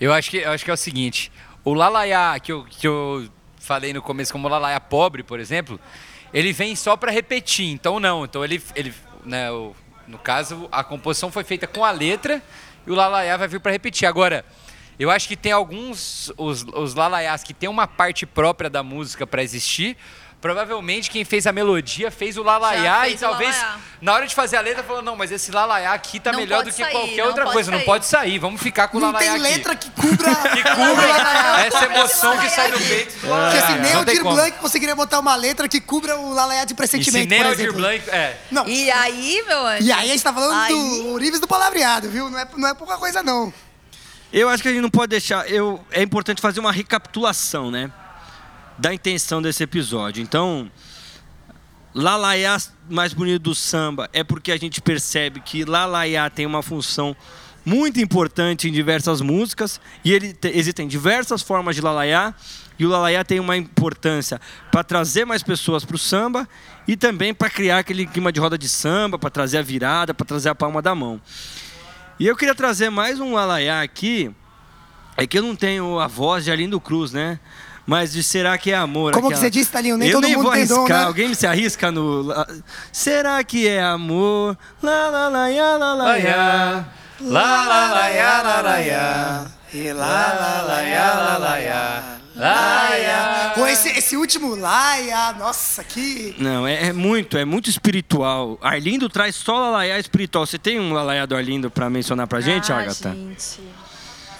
Eu 0.00 0.12
acho 0.12 0.30
que, 0.30 0.36
eu 0.36 0.50
acho 0.52 0.64
que 0.64 0.70
é 0.70 0.74
o 0.74 0.76
seguinte: 0.76 1.32
o 1.64 1.74
Lalaiá, 1.74 2.38
que 2.38 2.52
eu, 2.52 2.64
que 2.64 2.86
eu 2.86 3.28
falei 3.68 3.92
no 3.92 4.00
começo, 4.00 4.32
como 4.32 4.48
o 4.48 4.50
Lalaiá 4.50 4.80
pobre, 4.80 5.22
por 5.22 5.38
exemplo, 5.38 5.78
ele 6.32 6.54
vem 6.54 6.74
só 6.74 6.96
para 6.96 7.12
repetir. 7.12 7.66
Então, 7.70 8.00
não. 8.00 8.24
Então, 8.24 8.42
ele. 8.42 8.62
ele 8.74 8.94
né, 9.24 9.50
o- 9.50 9.74
no 10.06 10.16
caso, 10.18 10.66
a 10.72 10.82
composição 10.82 11.30
foi 11.30 11.44
feita 11.44 11.66
com 11.66 11.84
a 11.84 11.90
letra 11.90 12.42
e 12.86 12.90
o 12.90 12.94
Lalaiá 12.94 13.36
vai 13.36 13.46
vir 13.46 13.60
para 13.60 13.70
repetir. 13.72 14.08
Agora, 14.08 14.42
eu 14.98 15.10
acho 15.10 15.28
que 15.28 15.36
tem 15.36 15.52
alguns. 15.52 16.32
Os, 16.38 16.64
os 16.72 16.94
Lalaiás 16.94 17.44
que 17.44 17.52
tem 17.52 17.68
uma 17.68 17.86
parte 17.86 18.24
própria 18.24 18.70
da 18.70 18.82
música 18.82 19.26
para 19.26 19.42
existir. 19.42 19.98
Provavelmente 20.40 21.10
quem 21.10 21.24
fez 21.24 21.48
a 21.48 21.52
melodia 21.52 22.12
fez 22.12 22.36
o 22.36 22.44
Lalaiá 22.44 23.08
e 23.08 23.16
talvez 23.16 23.56
Lalaiá. 23.56 23.76
na 24.00 24.12
hora 24.14 24.24
de 24.24 24.32
fazer 24.36 24.56
a 24.56 24.60
letra 24.60 24.84
falou: 24.84 25.02
não, 25.02 25.16
mas 25.16 25.32
esse 25.32 25.50
Lalaiá 25.50 25.92
aqui 25.92 26.20
tá 26.20 26.30
Não 26.30 26.38
melhor 26.38 26.62
do 26.62 26.70
que 26.70 26.76
sair, 26.76 26.92
qualquer 26.92 27.16
não 27.16 27.26
outra 27.26 27.44
coisa. 27.46 27.70
Não 27.72 27.78
sair. 27.78 27.86
pode 27.86 28.06
sair, 28.06 28.38
vamos 28.38 28.62
ficar 28.62 28.86
com 28.86 28.98
o 28.98 29.00
Não 29.00 29.10
Lalaiá 29.10 29.32
tem 29.32 29.42
aqui. 29.42 29.56
letra 29.56 29.74
que 29.74 29.90
cubra, 29.90 30.30
Que 30.54 30.62
cubra 30.62 31.66
essa 31.66 31.84
emoção 31.86 32.38
que 32.38 32.48
sai 32.50 32.70
do 32.70 32.78
peito 32.78 33.14
do 33.14 33.20
Porque 33.26 33.58
assim, 33.58 33.78
nem 33.80 33.92
Não 33.92 34.02
o 34.02 34.04
tem 34.04 34.14
Dir. 34.14 34.22
Blanc 34.22 34.58
conseguiria 34.58 34.94
botar 34.94 35.18
uma 35.18 35.34
letra 35.34 35.68
que 35.68 35.80
cubra 35.80 36.16
o 36.16 36.32
lalaiá 36.32 36.64
de 36.64 36.66
E 36.66 36.68
se 36.70 36.74
pressentimento, 36.76 37.28
nem 37.28 37.42
por 37.42 37.70
o. 37.70 37.72
Blanc... 37.72 38.08
É. 38.10 38.36
Não. 38.52 38.68
E 38.68 38.88
aí, 38.92 39.42
meu 39.44 39.66
anjo? 39.66 39.82
E 39.82 39.90
aí 39.90 40.08
a 40.08 40.12
gente 40.12 40.22
tá 40.22 40.32
falando 40.32 40.54
Aí- 40.54 40.72
do 40.72 41.08
Urives 41.14 41.40
do 41.40 41.48
palavreado, 41.48 42.08
viu? 42.08 42.30
Não 42.30 42.38
é, 42.38 42.46
não 42.56 42.68
é 42.68 42.74
pouca 42.74 42.96
coisa, 42.96 43.24
não. 43.24 43.52
Eu 44.32 44.48
acho 44.48 44.62
que 44.62 44.68
a 44.68 44.72
gente 44.72 44.82
não 44.82 44.90
pode 44.90 45.08
deixar. 45.10 45.50
Eu, 45.50 45.84
é 45.90 46.00
importante 46.00 46.40
fazer 46.40 46.60
uma 46.60 46.70
recapitulação, 46.70 47.72
né? 47.72 47.90
Da 48.78 48.94
intenção 48.94 49.42
desse 49.42 49.62
episódio. 49.62 50.22
Então, 50.22 50.70
Lalaiá 51.94 52.56
mais 52.88 53.12
bonito 53.12 53.42
do 53.42 53.54
samba 53.54 54.08
é 54.12 54.22
porque 54.22 54.52
a 54.52 54.56
gente 54.56 54.80
percebe 54.80 55.40
que 55.40 55.64
Lalaiá 55.64 56.30
tem 56.30 56.46
uma 56.46 56.62
função 56.62 57.16
muito 57.64 58.00
importante 58.00 58.68
em 58.68 58.72
diversas 58.72 59.20
músicas 59.20 59.80
e 60.04 60.12
ele 60.12 60.32
te- 60.32 60.48
existem 60.56 60.86
diversas 60.86 61.42
formas 61.42 61.74
de 61.74 61.82
Lalaiá 61.82 62.32
e 62.78 62.86
o 62.86 62.88
Lalaiá 62.88 63.24
tem 63.24 63.40
uma 63.40 63.56
importância 63.56 64.40
para 64.70 64.84
trazer 64.84 65.24
mais 65.24 65.42
pessoas 65.42 65.84
para 65.84 65.96
o 65.96 65.98
samba 65.98 66.48
e 66.86 66.96
também 66.96 67.34
para 67.34 67.50
criar 67.50 67.78
aquele 67.78 68.06
clima 68.06 68.30
de 68.30 68.38
roda 68.38 68.56
de 68.56 68.68
samba, 68.68 69.18
para 69.18 69.28
trazer 69.28 69.58
a 69.58 69.62
virada, 69.62 70.14
para 70.14 70.24
trazer 70.24 70.48
a 70.50 70.54
palma 70.54 70.80
da 70.80 70.94
mão. 70.94 71.20
E 72.18 72.26
eu 72.26 72.36
queria 72.36 72.54
trazer 72.54 72.90
mais 72.90 73.18
um 73.18 73.34
Lalaiá 73.34 73.82
aqui. 73.82 74.30
É 75.16 75.26
que 75.26 75.36
eu 75.36 75.42
não 75.42 75.56
tenho 75.56 75.98
a 75.98 76.06
voz 76.06 76.44
de 76.44 76.50
Arlindo 76.52 76.80
Cruz, 76.80 77.10
né? 77.12 77.40
Mas 77.88 78.12
de 78.12 78.22
Será 78.22 78.58
que 78.58 78.70
é 78.70 78.76
Amor? 78.76 79.12
Como 79.14 79.28
que 79.28 79.32
aquela- 79.32 79.46
você 79.46 79.50
disse, 79.50 79.70
Talinho? 79.72 79.96
Nem 79.96 80.08
eu 80.08 80.12
todo 80.16 80.24
nem 80.24 80.36
mundo 80.36 80.44
vou 80.44 80.52
tem 80.52 80.66
dom, 80.66 80.74
arriscar. 80.80 80.98
né? 81.00 81.04
Alguém 81.06 81.32
se 81.32 81.46
arrisca 81.46 81.90
no... 81.90 82.26
Será 82.92 83.42
que 83.42 83.66
é 83.66 83.82
amor? 83.82 84.58
Lá, 84.82 85.08
lá, 85.08 85.28
lá, 85.28 85.50
ia, 85.50 85.76
lá, 85.78 85.94
lá, 85.94 86.18
ia. 86.18 86.86
Lá, 87.22 87.64
lá, 87.66 87.88
lá, 87.90 88.10
ia, 88.10 88.42
lá, 88.42 88.60
lá, 88.60 88.80
ia. 88.82 89.46
E 89.72 89.90
lá, 89.94 90.04
lá, 90.38 90.62
lá, 90.68 90.82
ia, 90.84 91.14
lá, 91.14 91.38
lá, 91.38 91.60
ia. 91.60 92.02
Lá, 92.36 92.98
ia. 92.98 93.52
Pô, 93.54 93.66
esse, 93.66 93.88
esse 93.88 94.16
último 94.18 94.54
laia, 94.54 95.32
nossa, 95.32 95.82
que... 95.82 96.36
Não, 96.38 96.66
é, 96.68 96.88
é 96.88 96.92
muito, 96.92 97.38
é 97.38 97.44
muito 97.46 97.70
espiritual. 97.70 98.58
Arlindo 98.60 99.08
traz 99.08 99.34
só 99.34 99.58
Lalaiá 99.58 99.98
espiritual. 99.98 100.44
Você 100.46 100.58
tem 100.58 100.78
um 100.78 100.92
Lalaiá 100.92 101.24
do 101.24 101.34
Arlindo 101.34 101.70
pra 101.70 101.88
mencionar 101.88 102.26
pra 102.26 102.40
gente, 102.42 102.70
ah, 102.70 102.80
Agatha? 102.80 103.10
gente. 103.14 103.60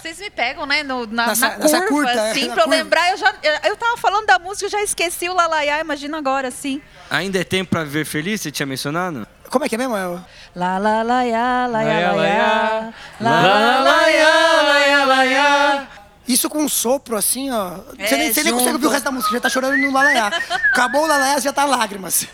Vocês 0.00 0.18
me 0.18 0.30
pegam, 0.30 0.64
né, 0.66 0.82
no- 0.82 1.06
na, 1.06 1.26
Nessa- 1.28 1.48
na 1.50 1.56
curva, 1.58 1.87
curta, 1.88 2.11
é, 2.12 2.30
assim, 2.30 2.46
na 2.46 2.54
pra 2.54 2.64
eu 2.64 2.68
lembrar. 2.68 3.11
Eu, 3.11 3.16
já, 3.16 3.34
eu, 3.42 3.70
eu 3.70 3.76
tava 3.76 3.96
falando 3.96 4.26
da 4.26 4.38
música, 4.38 4.66
eu 4.66 4.70
já 4.70 4.82
esqueci 4.82 5.28
o 5.28 5.34
Lalaiá, 5.34 5.80
imagina 5.80 6.18
agora, 6.18 6.48
assim. 6.48 6.80
Ainda 7.11 7.38
é 7.40 7.44
tempo 7.44 7.70
pra 7.70 7.84
viver 7.84 8.04
feliz? 8.04 8.40
Você 8.40 8.50
tinha 8.50 8.66
mencionado? 8.66 9.26
Como 9.50 9.64
é 9.64 9.68
que 9.68 9.74
é 9.74 9.78
mesmo? 9.78 9.96
É 9.96 10.06
o- 10.06 10.20
Lá, 10.54 10.78
lá, 10.78 11.02
lá, 11.02 11.22
lá, 11.22 11.66
lá, 11.66 11.66
lá, 11.66 11.82
lá, 11.82 12.12
lá, 12.12 12.92
Lá, 13.20 13.40
lá, 13.42 15.04
lá, 15.04 15.24
lá. 15.24 15.88
Isso 16.26 16.48
com 16.50 16.58
um 16.62 16.68
sopro, 16.68 17.16
assim, 17.16 17.50
ó. 17.50 17.78
É, 17.98 18.06
você 18.06 18.16
nem, 18.16 18.32
você 18.32 18.42
nem 18.44 18.52
consegue 18.52 18.74
ouvir 18.74 18.87
o 18.87 18.90
resto 18.90 19.04
da 19.06 19.11
música, 19.11 19.32
já 19.32 19.40
tá 19.40 19.48
chorando 19.48 19.76
no 19.78 19.90
lalaiá. 19.90 20.26
Acabou 20.72 21.04
o 21.04 21.06
lalaiá, 21.06 21.34
você 21.37 21.40
já 21.42 21.52
tá 21.52 21.64
lágrimas. 21.64 22.26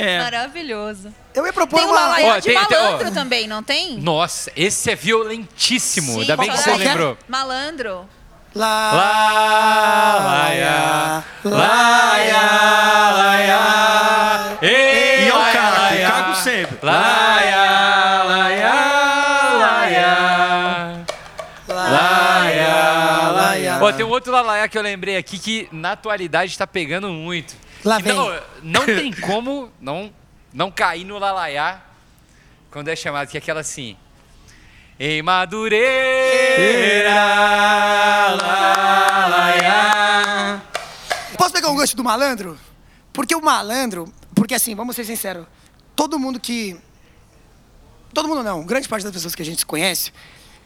É. 0.00 0.18
Maravilhoso. 0.20 1.12
Eu 1.34 1.44
ia 1.44 1.52
propor 1.52 1.80
Tem 1.80 1.88
uma... 1.88 1.94
Lalaiá 2.00 2.34
Ó, 2.34 2.38
de 2.38 2.42
tem- 2.44 2.64
tem- 2.66 2.78
ó. 2.78 2.82
malandro 2.82 3.10
também, 3.10 3.48
não 3.48 3.62
tem? 3.62 3.98
Nossa, 3.98 4.50
esse 4.54 4.90
é 4.90 4.94
violentíssimo. 4.94 6.12
Sim, 6.14 6.20
Ainda 6.20 6.36
bem 6.36 6.48
que 6.50 6.54
qual 6.56 6.62
você 6.62 6.70
é? 6.70 6.76
lembrou. 6.76 7.18
Malandro. 7.26 8.08
Lá, 8.54 8.92
Lá, 8.92 10.24
lá, 10.24 10.54
ia. 10.54 11.24
Lá, 11.44 12.24
ia, 12.24 13.12
lá, 13.12 13.40
ia. 13.40 14.58
Ei, 14.62 15.24
E 15.24 15.28
eu 15.28 15.34
cago, 15.34 16.02
cago 16.10 16.34
sempre. 16.36 16.78
Lá, 16.82 17.37
Ó, 23.88 23.92
tem 23.92 24.04
um 24.04 24.10
outro 24.10 24.32
Lalaiá 24.32 24.68
que 24.68 24.76
eu 24.76 24.82
lembrei 24.82 25.16
aqui 25.16 25.38
que 25.38 25.68
na 25.72 25.92
atualidade 25.92 26.56
tá 26.56 26.66
pegando 26.66 27.08
muito. 27.08 27.56
Lá 27.84 27.98
vem. 27.98 28.12
Não, 28.12 28.40
não 28.62 28.86
tem 28.98 29.12
como 29.12 29.72
não, 29.80 30.12
não 30.52 30.70
cair 30.70 31.04
no 31.04 31.18
Lalaiá 31.18 31.82
quando 32.70 32.88
é 32.88 32.96
chamado, 32.96 33.28
que 33.28 33.36
é 33.36 33.40
aquela 33.40 33.60
assim. 33.60 33.96
Em 35.00 35.22
Madureira, 35.22 37.14
Lalaiá. 38.42 40.62
Posso 41.36 41.52
pegar 41.52 41.70
um 41.70 41.76
gancho 41.76 41.96
do 41.96 42.02
malandro? 42.02 42.58
Porque 43.12 43.34
o 43.34 43.40
malandro... 43.40 44.12
Porque 44.34 44.54
assim, 44.54 44.74
vamos 44.74 44.96
ser 44.96 45.04
sinceros. 45.04 45.46
Todo 45.94 46.18
mundo 46.18 46.40
que... 46.40 46.76
Todo 48.12 48.28
mundo 48.28 48.42
não, 48.42 48.64
grande 48.64 48.88
parte 48.88 49.04
das 49.04 49.12
pessoas 49.12 49.34
que 49.34 49.42
a 49.42 49.44
gente 49.44 49.64
conhece 49.64 50.12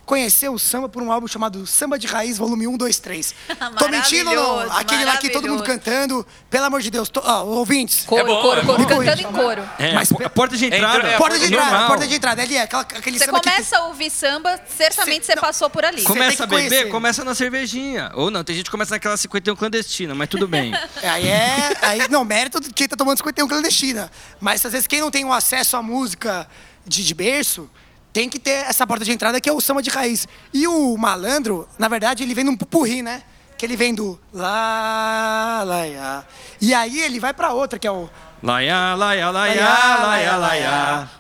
conheceu 0.05 0.53
o 0.53 0.59
samba 0.59 0.88
por 0.88 1.03
um 1.03 1.11
álbum 1.12 1.27
chamado 1.27 1.67
Samba 1.67 1.99
de 1.99 2.07
Raiz, 2.07 2.37
volume 2.37 2.67
1, 2.67 2.77
2, 2.77 2.99
3. 2.99 3.35
Tô 3.79 3.88
mentindo 3.88 4.31
ou 4.31 4.37
não? 4.67 4.73
Aquele 4.77 5.05
lá 5.05 5.17
que 5.17 5.31
todo 5.31 5.49
mundo 5.49 5.62
cantando. 5.62 6.27
Pelo 6.51 6.65
amor 6.67 6.83
de 6.83 6.91
Deus, 6.91 7.09
to- 7.09 7.23
ó, 7.25 7.45
ouvintes. 7.45 8.05
Coro, 8.05 8.21
É 8.23 8.25
bom, 8.27 8.43
coro, 8.43 8.61
é 8.61 8.65
coro, 8.65 8.87
cantando 8.87 9.21
em 9.23 9.25
coro. 9.33 9.62
É, 9.79 9.95
Mas 9.95 10.11
a 10.12 10.15
po- 10.15 10.25
a 10.25 10.31
porta 10.31 10.57
de 10.57 10.67
entrada. 10.67 11.09
É, 11.09 11.17
porta 11.17 11.38
de 11.38 11.47
entrada, 11.47 11.71
normal. 11.71 11.87
porta 11.88 12.07
de 12.07 12.15
entrada. 12.15 12.43
Ali 12.43 12.57
é 12.57 12.62
aquela, 12.62 12.83
aquele 12.83 13.19
Você 13.19 13.25
samba 13.27 13.41
que 13.41 13.51
começa 13.51 13.79
a 13.79 13.87
ouvir 13.87 14.11
samba, 14.11 14.61
certamente 14.77 15.25
Cê- 15.27 15.33
você 15.35 15.41
passou 15.41 15.71
por 15.71 15.85
ali. 15.85 16.03
Come- 16.03 16.19
Começa 16.21 16.45
a 16.45 16.47
que 16.47 16.55
beber, 16.55 16.69
conhecer. 16.71 16.91
começa 16.91 17.25
na 17.25 17.35
cervejinha. 17.35 18.11
Ou 18.15 18.31
não, 18.31 18.43
tem 18.45 18.55
gente 18.57 18.65
que 18.67 18.71
começa 18.71 18.91
naquela 18.93 19.17
51 19.17 19.57
clandestina, 19.57 20.15
mas 20.15 20.29
tudo 20.29 20.47
bem. 20.49 20.73
Aí 21.03 21.29
é. 21.29 21.77
Aí, 21.83 22.09
não, 22.11 22.25
mérito 22.25 22.61
de 22.61 22.73
quem 22.73 22.87
tá 22.88 22.97
tomando 22.97 23.19
51 23.19 23.49
clandestina. 23.49 24.11
Mas 24.41 24.65
às 24.67 24.73
vezes 24.73 24.87
quem 24.87 25.01
não 25.01 25.11
tem 25.11 25.25
o 25.25 25.33
acesso 25.33 25.77
à 25.77 25.83
música 25.83 26.47
de, 26.87 27.05
de 27.05 27.15
berço, 27.15 27.71
tem 28.12 28.29
que 28.29 28.38
ter 28.38 28.66
essa 28.66 28.87
porta 28.87 29.05
de 29.05 29.12
entrada 29.12 29.40
que 29.40 29.48
é 29.48 29.53
o 29.53 29.61
samba 29.61 29.83
de 29.83 29.90
raiz. 29.90 30.29
E 30.53 30.66
o 30.68 30.96
malandro, 30.96 31.66
na 31.79 31.88
verdade, 31.88 32.22
ele 32.22 32.35
vem 32.35 32.44
num 32.44 32.57
pupurri, 32.57 33.03
né? 33.03 33.22
Que 33.57 33.64
ele 33.66 33.77
vem 33.77 33.94
do 33.94 34.18
lá, 34.33 35.62
lá, 35.64 35.85
ya. 35.85 36.25
E 36.61 36.75
aí 36.75 37.01
ele 37.01 37.20
vai 37.20 37.33
pra 37.33 37.53
outra, 37.53 37.79
que 37.79 37.87
é 37.87 37.90
o. 37.90 38.11
Laia, 38.42 38.94
laia, 38.96 39.31
laia, 39.31 39.64
laia, 40.03 40.37
laia. 40.37 41.11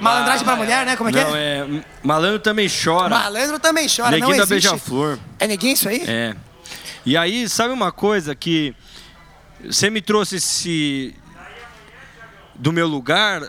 Malandragem 0.00 0.44
pra 0.44 0.54
mulher, 0.56 0.86
né? 0.86 0.96
Como 0.96 1.10
é 1.10 1.12
que 1.12 1.24
Não, 1.24 1.34
é? 1.34 1.58
é. 1.58 1.84
Malandro 2.04 2.38
também 2.38 2.68
chora. 2.68 3.08
Malandro 3.08 3.58
também 3.58 3.88
chora, 3.88 4.12
não 4.12 4.18
Neguinho 4.18 4.36
da 4.36 4.54
existe. 4.54 4.68
Beija-Flor. 4.70 5.18
É 5.40 5.46
neguinho 5.48 5.72
isso 5.72 5.88
aí? 5.88 6.04
É. 6.06 6.36
E 7.04 7.16
aí, 7.16 7.48
sabe 7.48 7.72
uma 7.72 7.90
coisa 7.90 8.34
que 8.34 8.74
você 9.64 9.90
me 9.90 10.00
trouxe 10.00 10.36
esse 10.36 11.14
do 12.54 12.72
meu 12.72 12.86
lugar? 12.86 13.42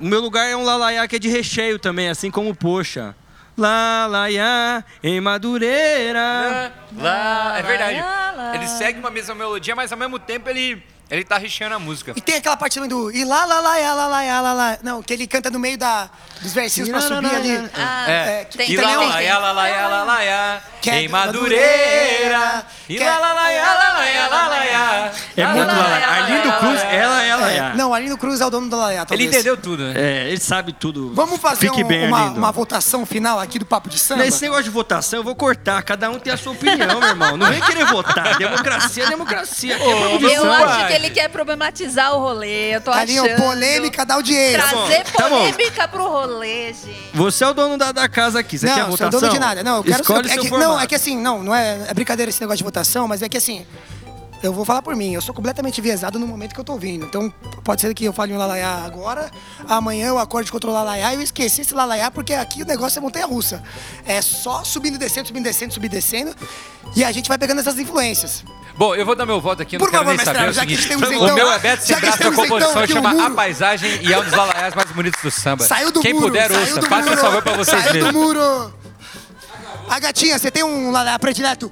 O 0.00 0.06
meu 0.06 0.20
lugar 0.20 0.48
é 0.48 0.56
um 0.56 0.64
lalaiá 0.64 1.06
que 1.06 1.16
é 1.16 1.18
de 1.18 1.28
recheio 1.28 1.78
também, 1.78 2.08
assim 2.08 2.30
como 2.30 2.54
poxa. 2.54 3.14
Lalaiá 3.56 4.82
em 5.02 5.20
Madureira. 5.20 6.72
Lá, 6.96 7.58
é 7.58 7.62
verdade. 7.62 8.00
Lá, 8.00 8.32
lá. 8.34 8.54
Ele 8.54 8.66
segue 8.66 8.98
uma 8.98 9.10
mesma 9.10 9.34
melodia, 9.34 9.76
mas 9.76 9.92
ao 9.92 9.98
mesmo 9.98 10.18
tempo 10.18 10.48
ele, 10.48 10.82
ele 11.10 11.24
tá 11.24 11.36
recheando 11.38 11.74
a 11.74 11.78
música. 11.78 12.12
E 12.16 12.20
tem 12.20 12.36
aquela 12.36 12.56
parte 12.56 12.74
também 12.74 12.88
do. 12.88 13.10
E 13.10 13.24
lá, 13.24 13.44
lá, 13.44 13.60
lá, 13.60 13.76
lá, 13.78 13.94
lá, 13.94 14.06
lá, 14.06 14.40
lá, 14.40 14.52
lá. 14.52 14.78
Não, 14.82 15.02
que 15.02 15.12
ele 15.12 15.26
canta 15.26 15.50
no 15.50 15.58
meio 15.58 15.76
da, 15.76 16.08
dos 16.40 16.52
versinhos 16.52 16.88
pra 16.88 17.00
subir 17.00 17.34
ali. 17.34 17.70
Ah, 17.74 18.10
É, 18.10 18.44
que- 18.44 18.56
tem, 18.58 18.70
e 18.70 18.76
lá, 18.76 18.82
é 18.92 18.96
lá, 19.36 19.52
lá, 19.52 19.52
lá, 19.52 19.52
lá, 19.52 19.88
lá, 19.88 20.04
lá, 20.04 20.22
lá, 20.22 20.62
Que 20.80 20.90
é 20.90 21.02
em 21.02 21.08
Madureira. 21.08 22.64
E 22.88 22.96
que 22.96 23.02
é- 23.02 23.10
lá, 23.10 23.18
lá, 23.18 23.32
lá, 23.32 23.42
lá, 23.42 23.48
lá, 23.48 23.48
lá, 23.50 24.28
lá, 24.28 24.48
lá, 24.48 25.10
É 25.36 25.44
lá, 25.46 25.52
muito 25.54 25.66
lá, 25.68 26.06
Arlindo 26.10 26.48
lá, 26.48 26.58
Cruz, 26.58 26.74
lá, 26.82 26.84
lá. 26.88 26.92
ela 26.94 27.22
é 27.22 27.36
lalaiá. 27.36 27.74
Não, 27.74 27.94
Arlindo 27.94 28.18
Cruz 28.18 28.40
é 28.40 28.46
o 28.46 28.50
dono 28.50 28.68
do 28.68 28.76
Laiá, 28.76 29.06
Ele 29.10 29.24
entendeu 29.24 29.56
tudo, 29.56 29.82
né? 29.84 29.94
É, 29.96 30.28
ele 30.28 30.40
sabe 30.40 30.72
tudo. 30.72 31.12
Vamos 31.14 31.40
fazer 31.40 31.70
um- 31.70 32.06
uma, 32.36 32.50
votação 32.52 33.04
final 33.06 33.38
aqui 33.38 33.58
do 33.58 33.66
Papo 33.66 33.88
de 33.88 33.98
Samba? 33.98 34.24
Nesse 34.24 34.42
negócio 34.42 34.64
de 34.64 34.70
votação, 34.70 35.20
eu 35.20 35.24
vou 35.24 35.34
cortar. 35.34 35.82
Cada 35.82 36.10
um 36.10 36.18
tem 36.18 36.32
a 36.32 36.36
sua 36.36 36.52
opinião, 36.52 36.98
meu 37.00 37.08
irmão. 37.08 37.36
Não 37.36 37.46
vem 37.48 37.60
querer 37.60 37.84
votar. 37.86 38.36
Democracia 38.38 39.04
é 39.04 39.08
democracia. 39.08 39.76
É 39.76 39.80
Eu 40.36 40.52
acho 40.52 40.86
que 40.86 40.92
ele 41.00 41.10
quer 41.10 41.28
problematizar 41.28 42.14
o 42.14 42.18
rolê, 42.20 42.76
eu 42.76 42.80
tô 42.80 42.90
Carinho, 42.92 43.24
achando. 43.24 43.42
polêmica 43.42 44.04
da 44.04 44.14
audiência. 44.14 44.58
Trazer 44.60 45.04
Tá 45.04 45.28
bom. 45.28 45.38
polêmica 45.50 45.88
pro 45.88 46.08
rolê, 46.08 46.66
gente. 46.72 47.10
Você 47.14 47.44
é 47.44 47.48
o 47.48 47.54
dono 47.54 47.76
da, 47.76 47.92
da 47.92 48.08
casa 48.08 48.38
aqui. 48.40 48.58
Você 48.58 48.66
quer 48.66 48.76
não, 48.76 48.88
sou 48.88 48.90
votação? 48.96 49.20
dono 49.20 49.32
de 49.32 49.38
nada. 49.38 49.62
Não, 49.62 49.76
eu 49.78 49.84
quero 49.84 50.00
Escolhe 50.02 50.28
é 50.30 50.32
seu 50.34 50.42
que, 50.42 50.48
formato. 50.48 50.70
Não, 50.70 50.80
é 50.80 50.86
que 50.86 50.94
assim, 50.94 51.16
não, 51.16 51.42
não 51.42 51.54
é, 51.54 51.86
é 51.88 51.94
brincadeira 51.94 52.28
esse 52.30 52.40
negócio 52.40 52.58
de 52.58 52.64
votação, 52.64 53.08
mas 53.08 53.22
é 53.22 53.28
que 53.28 53.36
assim, 53.36 53.66
eu 54.42 54.52
vou 54.52 54.64
falar 54.64 54.80
por 54.82 54.96
mim, 54.96 55.12
eu 55.14 55.20
sou 55.20 55.34
completamente 55.34 55.78
enviesado 55.80 56.18
no 56.18 56.26
momento 56.26 56.54
que 56.54 56.60
eu 56.60 56.64
tô 56.64 56.72
ouvindo. 56.72 57.04
Então, 57.06 57.32
pode 57.62 57.80
ser 57.80 57.92
que 57.94 58.04
eu 58.04 58.12
fale 58.12 58.32
um 58.32 58.38
lalaiá 58.38 58.82
agora, 58.86 59.30
amanhã 59.68 60.08
eu 60.08 60.18
acorde 60.18 60.50
contra 60.50 60.70
o 60.70 60.72
lalaiá 60.72 61.12
e 61.12 61.16
eu 61.16 61.22
esqueci 61.22 61.60
esse 61.60 61.74
lalaiá, 61.74 62.10
porque 62.10 62.32
aqui 62.32 62.62
o 62.62 62.66
negócio 62.66 62.98
é 62.98 63.02
montanha-russa. 63.02 63.62
É 64.06 64.22
só 64.22 64.64
subindo 64.64 64.94
e 64.94 64.98
descendo, 64.98 65.26
subindo 65.28 65.44
e 65.46 65.48
descendo, 65.50 65.74
subindo 65.74 65.92
e 65.92 65.96
descendo, 65.96 66.34
e 66.96 67.04
a 67.04 67.12
gente 67.12 67.28
vai 67.28 67.36
pegando 67.36 67.60
essas 67.60 67.78
influências. 67.78 68.42
Bom, 68.76 68.94
eu 68.94 69.04
vou 69.04 69.14
dar 69.14 69.26
meu 69.26 69.40
voto 69.42 69.60
aqui, 69.60 69.76
não 69.76 69.84
Por 69.84 69.90
quero 69.90 70.04
favor, 70.04 70.16
nem 70.16 70.24
saber 70.24 70.38
mestrado, 70.46 70.56
o 70.56 70.68
seguinte. 70.70 70.88
temos, 70.88 71.08
o 71.08 71.12
então- 71.12 71.34
meu 71.34 71.52
é 71.52 71.58
Beto 71.58 71.84
Sebraço, 71.84 72.06
a 72.22 72.26
então, 72.28 72.32
composição 72.34 72.82
aqui 72.82 72.92
o 72.92 72.94
chama 72.96 73.10
muro. 73.10 73.24
A 73.26 73.30
Paisagem 73.30 74.00
e 74.02 74.10
é 74.12 74.18
um 74.18 74.24
dos 74.24 74.32
lalaiás 74.32 74.74
mais 74.74 74.90
bonitos 74.92 75.20
do 75.22 75.30
samba. 75.30 75.64
Saiu 75.64 75.92
do 75.92 76.00
Quem 76.00 76.14
muro, 76.14 76.26
puder, 76.28 76.50
ouça. 76.50 76.80
do 76.80 76.86
Faça 76.86 77.12
esse 77.12 77.20
favor 77.20 77.42
pra 77.42 77.56
vocês 77.56 77.82
Saiu 77.82 77.92
do 77.92 78.04
mesmos. 78.06 78.12
muro. 78.14 78.74
A 79.88 79.98
gatinha, 79.98 80.38
você 80.38 80.50
tem 80.50 80.64
um 80.64 80.90
lalaiá 80.90 81.18
predileto 81.18 81.70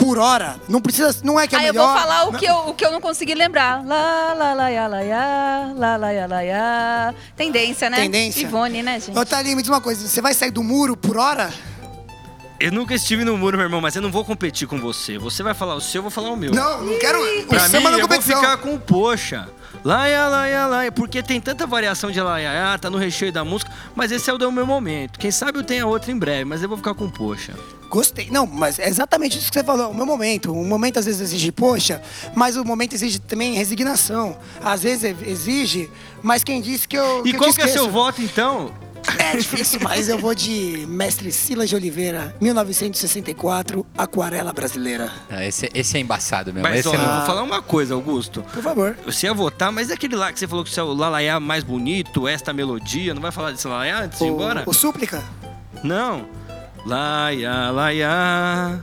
por 0.00 0.18
hora? 0.18 0.56
Não 0.68 0.80
precisa, 0.80 1.14
não 1.22 1.38
é 1.38 1.46
que 1.46 1.54
é 1.54 1.58
Aí 1.58 1.66
eu 1.66 1.74
melhor. 1.74 1.92
vou 1.92 2.00
falar 2.00 2.24
o 2.28 2.32
que 2.32 2.46
eu, 2.46 2.56
o 2.68 2.74
que 2.74 2.84
eu 2.84 2.90
não 2.90 3.00
consegui 3.00 3.34
lembrar. 3.34 3.84
Lá, 3.86 4.32
lá, 4.34 4.54
lá, 4.54 4.68
lá, 4.68 4.86
lá, 4.88 4.88
lá, 4.88 5.72
lá, 5.76 5.96
lá, 5.96 5.96
lá, 5.96 6.26
lá, 6.26 6.40
lá. 6.40 7.14
Tendência, 7.36 7.90
né? 7.90 7.98
Tendência. 7.98 8.42
Ivone, 8.42 8.82
né, 8.82 8.98
gente? 8.98 9.16
Ô, 9.16 9.24
Thalia, 9.26 9.54
me 9.54 9.62
diz 9.62 9.68
uma 9.68 9.80
coisa, 9.80 10.08
você 10.08 10.20
vai 10.22 10.32
sair 10.32 10.50
do 10.50 10.62
muro 10.64 10.96
por 10.96 11.16
hora? 11.18 11.52
Eu 12.58 12.72
nunca 12.72 12.94
estive 12.94 13.24
no 13.24 13.36
muro, 13.38 13.56
meu 13.56 13.64
irmão, 13.66 13.80
mas 13.80 13.96
eu 13.96 14.02
não 14.02 14.10
vou 14.10 14.24
competir 14.24 14.66
com 14.68 14.78
você. 14.78 15.16
Você 15.18 15.42
vai 15.42 15.54
falar 15.54 15.74
o 15.74 15.80
seu, 15.80 15.98
eu 16.00 16.02
vou 16.02 16.10
falar 16.10 16.30
o 16.30 16.36
meu. 16.36 16.50
Não, 16.52 16.82
não 16.82 16.98
quero. 16.98 17.18
O 17.18 17.46
Pra 17.46 17.68
mim, 17.68 17.74
eu 17.76 17.82
vou 17.82 18.00
competição. 18.02 18.40
ficar 18.40 18.56
com 18.58 18.74
o 18.74 18.78
poxa. 18.80 19.48
Laia, 19.84 20.28
laia, 20.28 20.66
laia. 20.66 20.92
Porque 20.92 21.22
tem 21.22 21.40
tanta 21.40 21.66
variação 21.66 22.10
de 22.10 22.20
laia, 22.20 22.78
tá 22.78 22.90
no 22.90 22.98
recheio 22.98 23.32
da 23.32 23.44
música. 23.44 23.70
Mas 23.94 24.12
esse 24.12 24.28
é 24.28 24.32
o 24.32 24.38
do 24.38 24.50
meu 24.52 24.66
momento. 24.66 25.18
Quem 25.18 25.30
sabe 25.30 25.58
eu 25.58 25.64
tenha 25.64 25.86
outro 25.86 26.10
em 26.10 26.18
breve, 26.18 26.44
mas 26.44 26.62
eu 26.62 26.68
vou 26.68 26.76
ficar 26.78 26.94
com 26.94 27.08
poxa. 27.08 27.54
Gostei. 27.88 28.28
Não, 28.30 28.46
mas 28.46 28.78
é 28.78 28.88
exatamente 28.88 29.36
isso 29.36 29.48
que 29.48 29.58
você 29.58 29.64
falou. 29.64 29.90
O 29.90 29.94
meu 29.94 30.06
momento. 30.06 30.52
O 30.52 30.64
momento 30.64 30.98
às 30.98 31.06
vezes 31.06 31.20
exige, 31.20 31.50
poxa, 31.50 32.00
mas 32.36 32.56
o 32.56 32.64
momento 32.64 32.94
exige 32.94 33.18
também 33.18 33.54
resignação. 33.54 34.38
Às 34.62 34.82
vezes 34.84 35.16
exige, 35.26 35.90
mas 36.22 36.44
quem 36.44 36.60
disse 36.60 36.86
que 36.86 36.96
eu. 36.96 37.20
E 37.26 37.30
que 37.30 37.36
eu 37.36 37.40
qual 37.40 37.50
te 37.50 37.56
que 37.56 37.62
é 37.62 37.68
seu 37.68 37.90
voto, 37.90 38.22
então? 38.22 38.72
É 39.18 39.36
difícil, 39.36 39.80
mas 39.82 40.08
eu 40.08 40.18
vou 40.18 40.34
de 40.34 40.84
Mestre 40.88 41.30
Silas 41.32 41.68
de 41.68 41.74
Oliveira, 41.76 42.34
1964, 42.40 43.86
Aquarela 43.96 44.52
Brasileira. 44.52 45.10
Ah, 45.30 45.44
esse, 45.44 45.70
esse 45.74 45.96
é 45.96 46.00
embaçado 46.00 46.52
mesmo. 46.52 46.68
Mas 46.68 46.80
esse 46.80 46.88
ó, 46.88 46.92
é 46.92 46.96
eu 46.96 47.00
vou 47.00 47.26
falar 47.26 47.42
uma 47.42 47.62
coisa, 47.62 47.94
Augusto. 47.94 48.42
Por 48.52 48.62
favor. 48.62 48.96
Você 49.04 49.26
ia 49.26 49.34
votar, 49.34 49.72
mas 49.72 49.90
é 49.90 49.94
aquele 49.94 50.16
lá 50.16 50.32
que 50.32 50.38
você 50.38 50.46
falou 50.46 50.64
que 50.64 50.70
você 50.70 50.80
é 50.80 50.82
o 50.82 50.92
lalaiá 50.92 51.38
mais 51.40 51.64
bonito, 51.64 52.26
esta 52.28 52.52
melodia. 52.52 53.14
Não 53.14 53.22
vai 53.22 53.32
falar 53.32 53.52
desse 53.52 53.66
lalaiá 53.66 54.04
antes 54.04 54.18
de 54.18 54.24
ir 54.24 54.28
embora? 54.28 54.64
O, 54.66 54.70
o 54.70 54.74
Súplica? 54.74 55.22
Não. 55.82 56.26
Laia, 56.86 57.70
laia. 57.70 58.80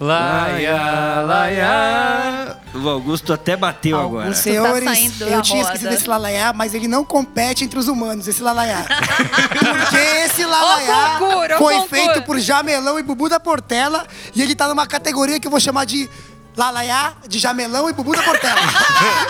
Laia, 0.00 1.22
laia. 1.22 2.43
O 2.74 2.88
Augusto 2.88 3.32
até 3.32 3.56
bateu 3.56 3.98
agora. 4.00 4.30
Os 4.30 4.38
senhores, 4.38 4.84
saindo 4.84 5.18
da 5.18 5.26
eu 5.26 5.42
tinha 5.42 5.62
roda. 5.62 5.74
esquecido 5.74 5.90
desse 5.96 6.08
lalaiá, 6.08 6.52
mas 6.52 6.74
ele 6.74 6.88
não 6.88 7.04
compete 7.04 7.64
entre 7.64 7.78
os 7.78 7.86
humanos, 7.86 8.26
esse 8.26 8.42
lalaiá. 8.42 8.84
Porque 9.58 9.96
esse 10.24 10.44
lalaiá 10.44 11.18
foi 11.58 11.74
concura. 11.76 11.88
feito 11.88 12.22
por 12.22 12.38
Jamelão 12.40 12.98
e 12.98 13.02
Bubu 13.02 13.28
da 13.28 13.38
Portela 13.38 14.04
e 14.34 14.42
ele 14.42 14.54
tá 14.56 14.66
numa 14.66 14.86
categoria 14.86 15.38
que 15.38 15.46
eu 15.46 15.50
vou 15.52 15.60
chamar 15.60 15.84
de 15.86 16.10
lalaiá 16.56 17.14
de 17.28 17.38
Jamelão 17.38 17.88
e 17.88 17.92
Bubu 17.92 18.14
da 18.16 18.22
Portela. 18.22 18.60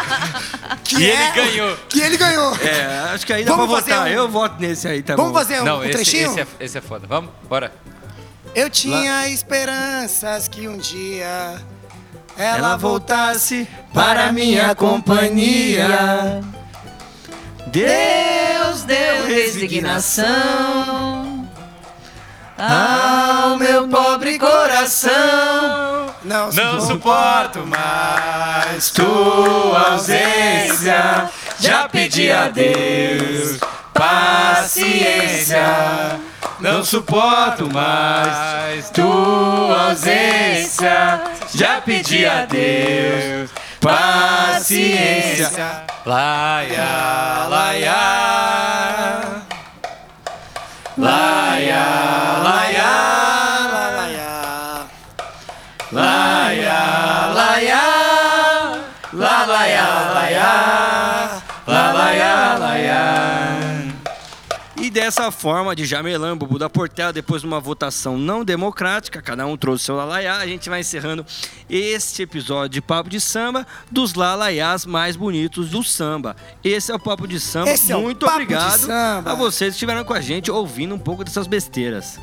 que 0.83 0.97
E 0.97 1.11
é 1.11 1.15
ele 1.15 1.33
ganhou. 1.33 1.77
Que 1.89 2.01
ele 2.01 2.17
ganhou. 2.17 2.57
É, 2.57 3.11
acho 3.15 3.27
que 3.27 3.33
aí 3.33 3.45
dá 3.45 3.53
pra 3.55 3.65
Vamos 3.67 3.79
fazer 3.81 3.93
votar. 3.95 4.07
um- 4.09 4.11
Eu 4.11 4.29
voto 4.29 4.57
nesse 4.59 4.89
aí, 4.89 5.03
tá 5.03 5.17
Vamos 5.17 5.33
bom. 5.33 5.39
fazer 5.39 5.61
um, 5.61 5.65
Não, 5.65 5.79
um 5.81 5.85
esse, 5.85 5.93
trechinho? 5.93 6.31
esse, 6.31 6.41
é, 6.41 6.47
esse 6.61 6.79
é 6.79 6.81
foda. 6.81 7.07
Vamos? 7.07 7.31
Bora. 7.49 7.73
Eu 8.55 8.71
tinha 8.71 9.29
esperanças 9.29 10.47
que 10.49 10.69
um 10.69 10.79
dia 10.79 11.61
ela, 12.39 12.77
voltasse 12.77 13.69
para 13.93 14.33
minha 14.33 14.75
companhia. 14.75 16.41
Deus 17.67 18.83
deu 18.85 19.27
resignação 19.27 20.25
ao 22.59 23.59
meu 23.59 23.89
pobre 23.89 24.39
coração. 24.39 25.13
Não, 26.25 26.51
Não 26.53 26.81
su- 26.81 26.87
suporto 26.87 27.67
mais 27.67 28.91
Tua 28.91 29.93
ausência, 29.93 31.29
já 31.61 31.87
pedi 31.89 32.31
a 32.31 32.49
Deus 32.49 33.59
paciência. 33.93 35.65
Não 36.61 36.83
suporto 36.85 37.69
mais 37.71 38.89
tua 38.91 39.89
ausência, 39.91 41.21
já 41.55 41.81
pedi 41.81 42.27
a 42.27 42.47
Deus 42.47 43.51
paciência. 43.85 45.85
Laia, 46.07 47.47
laia. 47.49 49.21
Laia, 50.97 51.85
laia, 52.43 53.24
dessa 64.95 65.29
forma, 65.33 65.75
de 65.75 65.85
Jamelão, 65.85 66.39
Bubu 66.39 66.57
da 66.57 66.71
Portela, 66.71 67.13
depois 67.13 67.43
de 67.43 67.49
uma 67.49 67.59
votação 67.59 68.17
não 68.17 68.45
democrática, 68.45 69.21
cada 69.21 69.45
um 69.45 69.57
trouxe 69.57 69.87
seu 69.87 69.97
lalaiá, 69.97 70.37
a 70.37 70.47
gente 70.47 70.71
vai 70.71 70.81
encerrando 70.81 71.27
este 71.69 72.23
episódio 72.23 72.69
de 72.69 72.81
Papo 72.81 73.11
de 73.11 73.21
Samba 73.21 73.67
dos 73.91 74.15
lalaiás 74.15 74.87
mais 74.87 75.17
bonitos 75.17 75.71
do 75.71 75.83
samba. 75.83 76.37
Esse 76.63 76.93
é 76.93 76.95
o 76.95 76.99
Papo 77.01 77.27
de 77.27 77.41
Samba. 77.41 77.73
Esse 77.73 77.91
é 77.91 77.97
Muito 77.97 78.25
de 78.25 78.33
obrigado 78.33 78.79
Samba. 78.79 79.33
a 79.33 79.35
vocês 79.35 79.71
que 79.71 79.75
estiveram 79.75 80.05
com 80.05 80.15
a 80.15 80.21
gente 80.21 80.49
ouvindo 80.49 80.95
um 80.95 80.99
pouco 80.99 81.25
dessas 81.25 81.49
besteiras. 81.49 82.21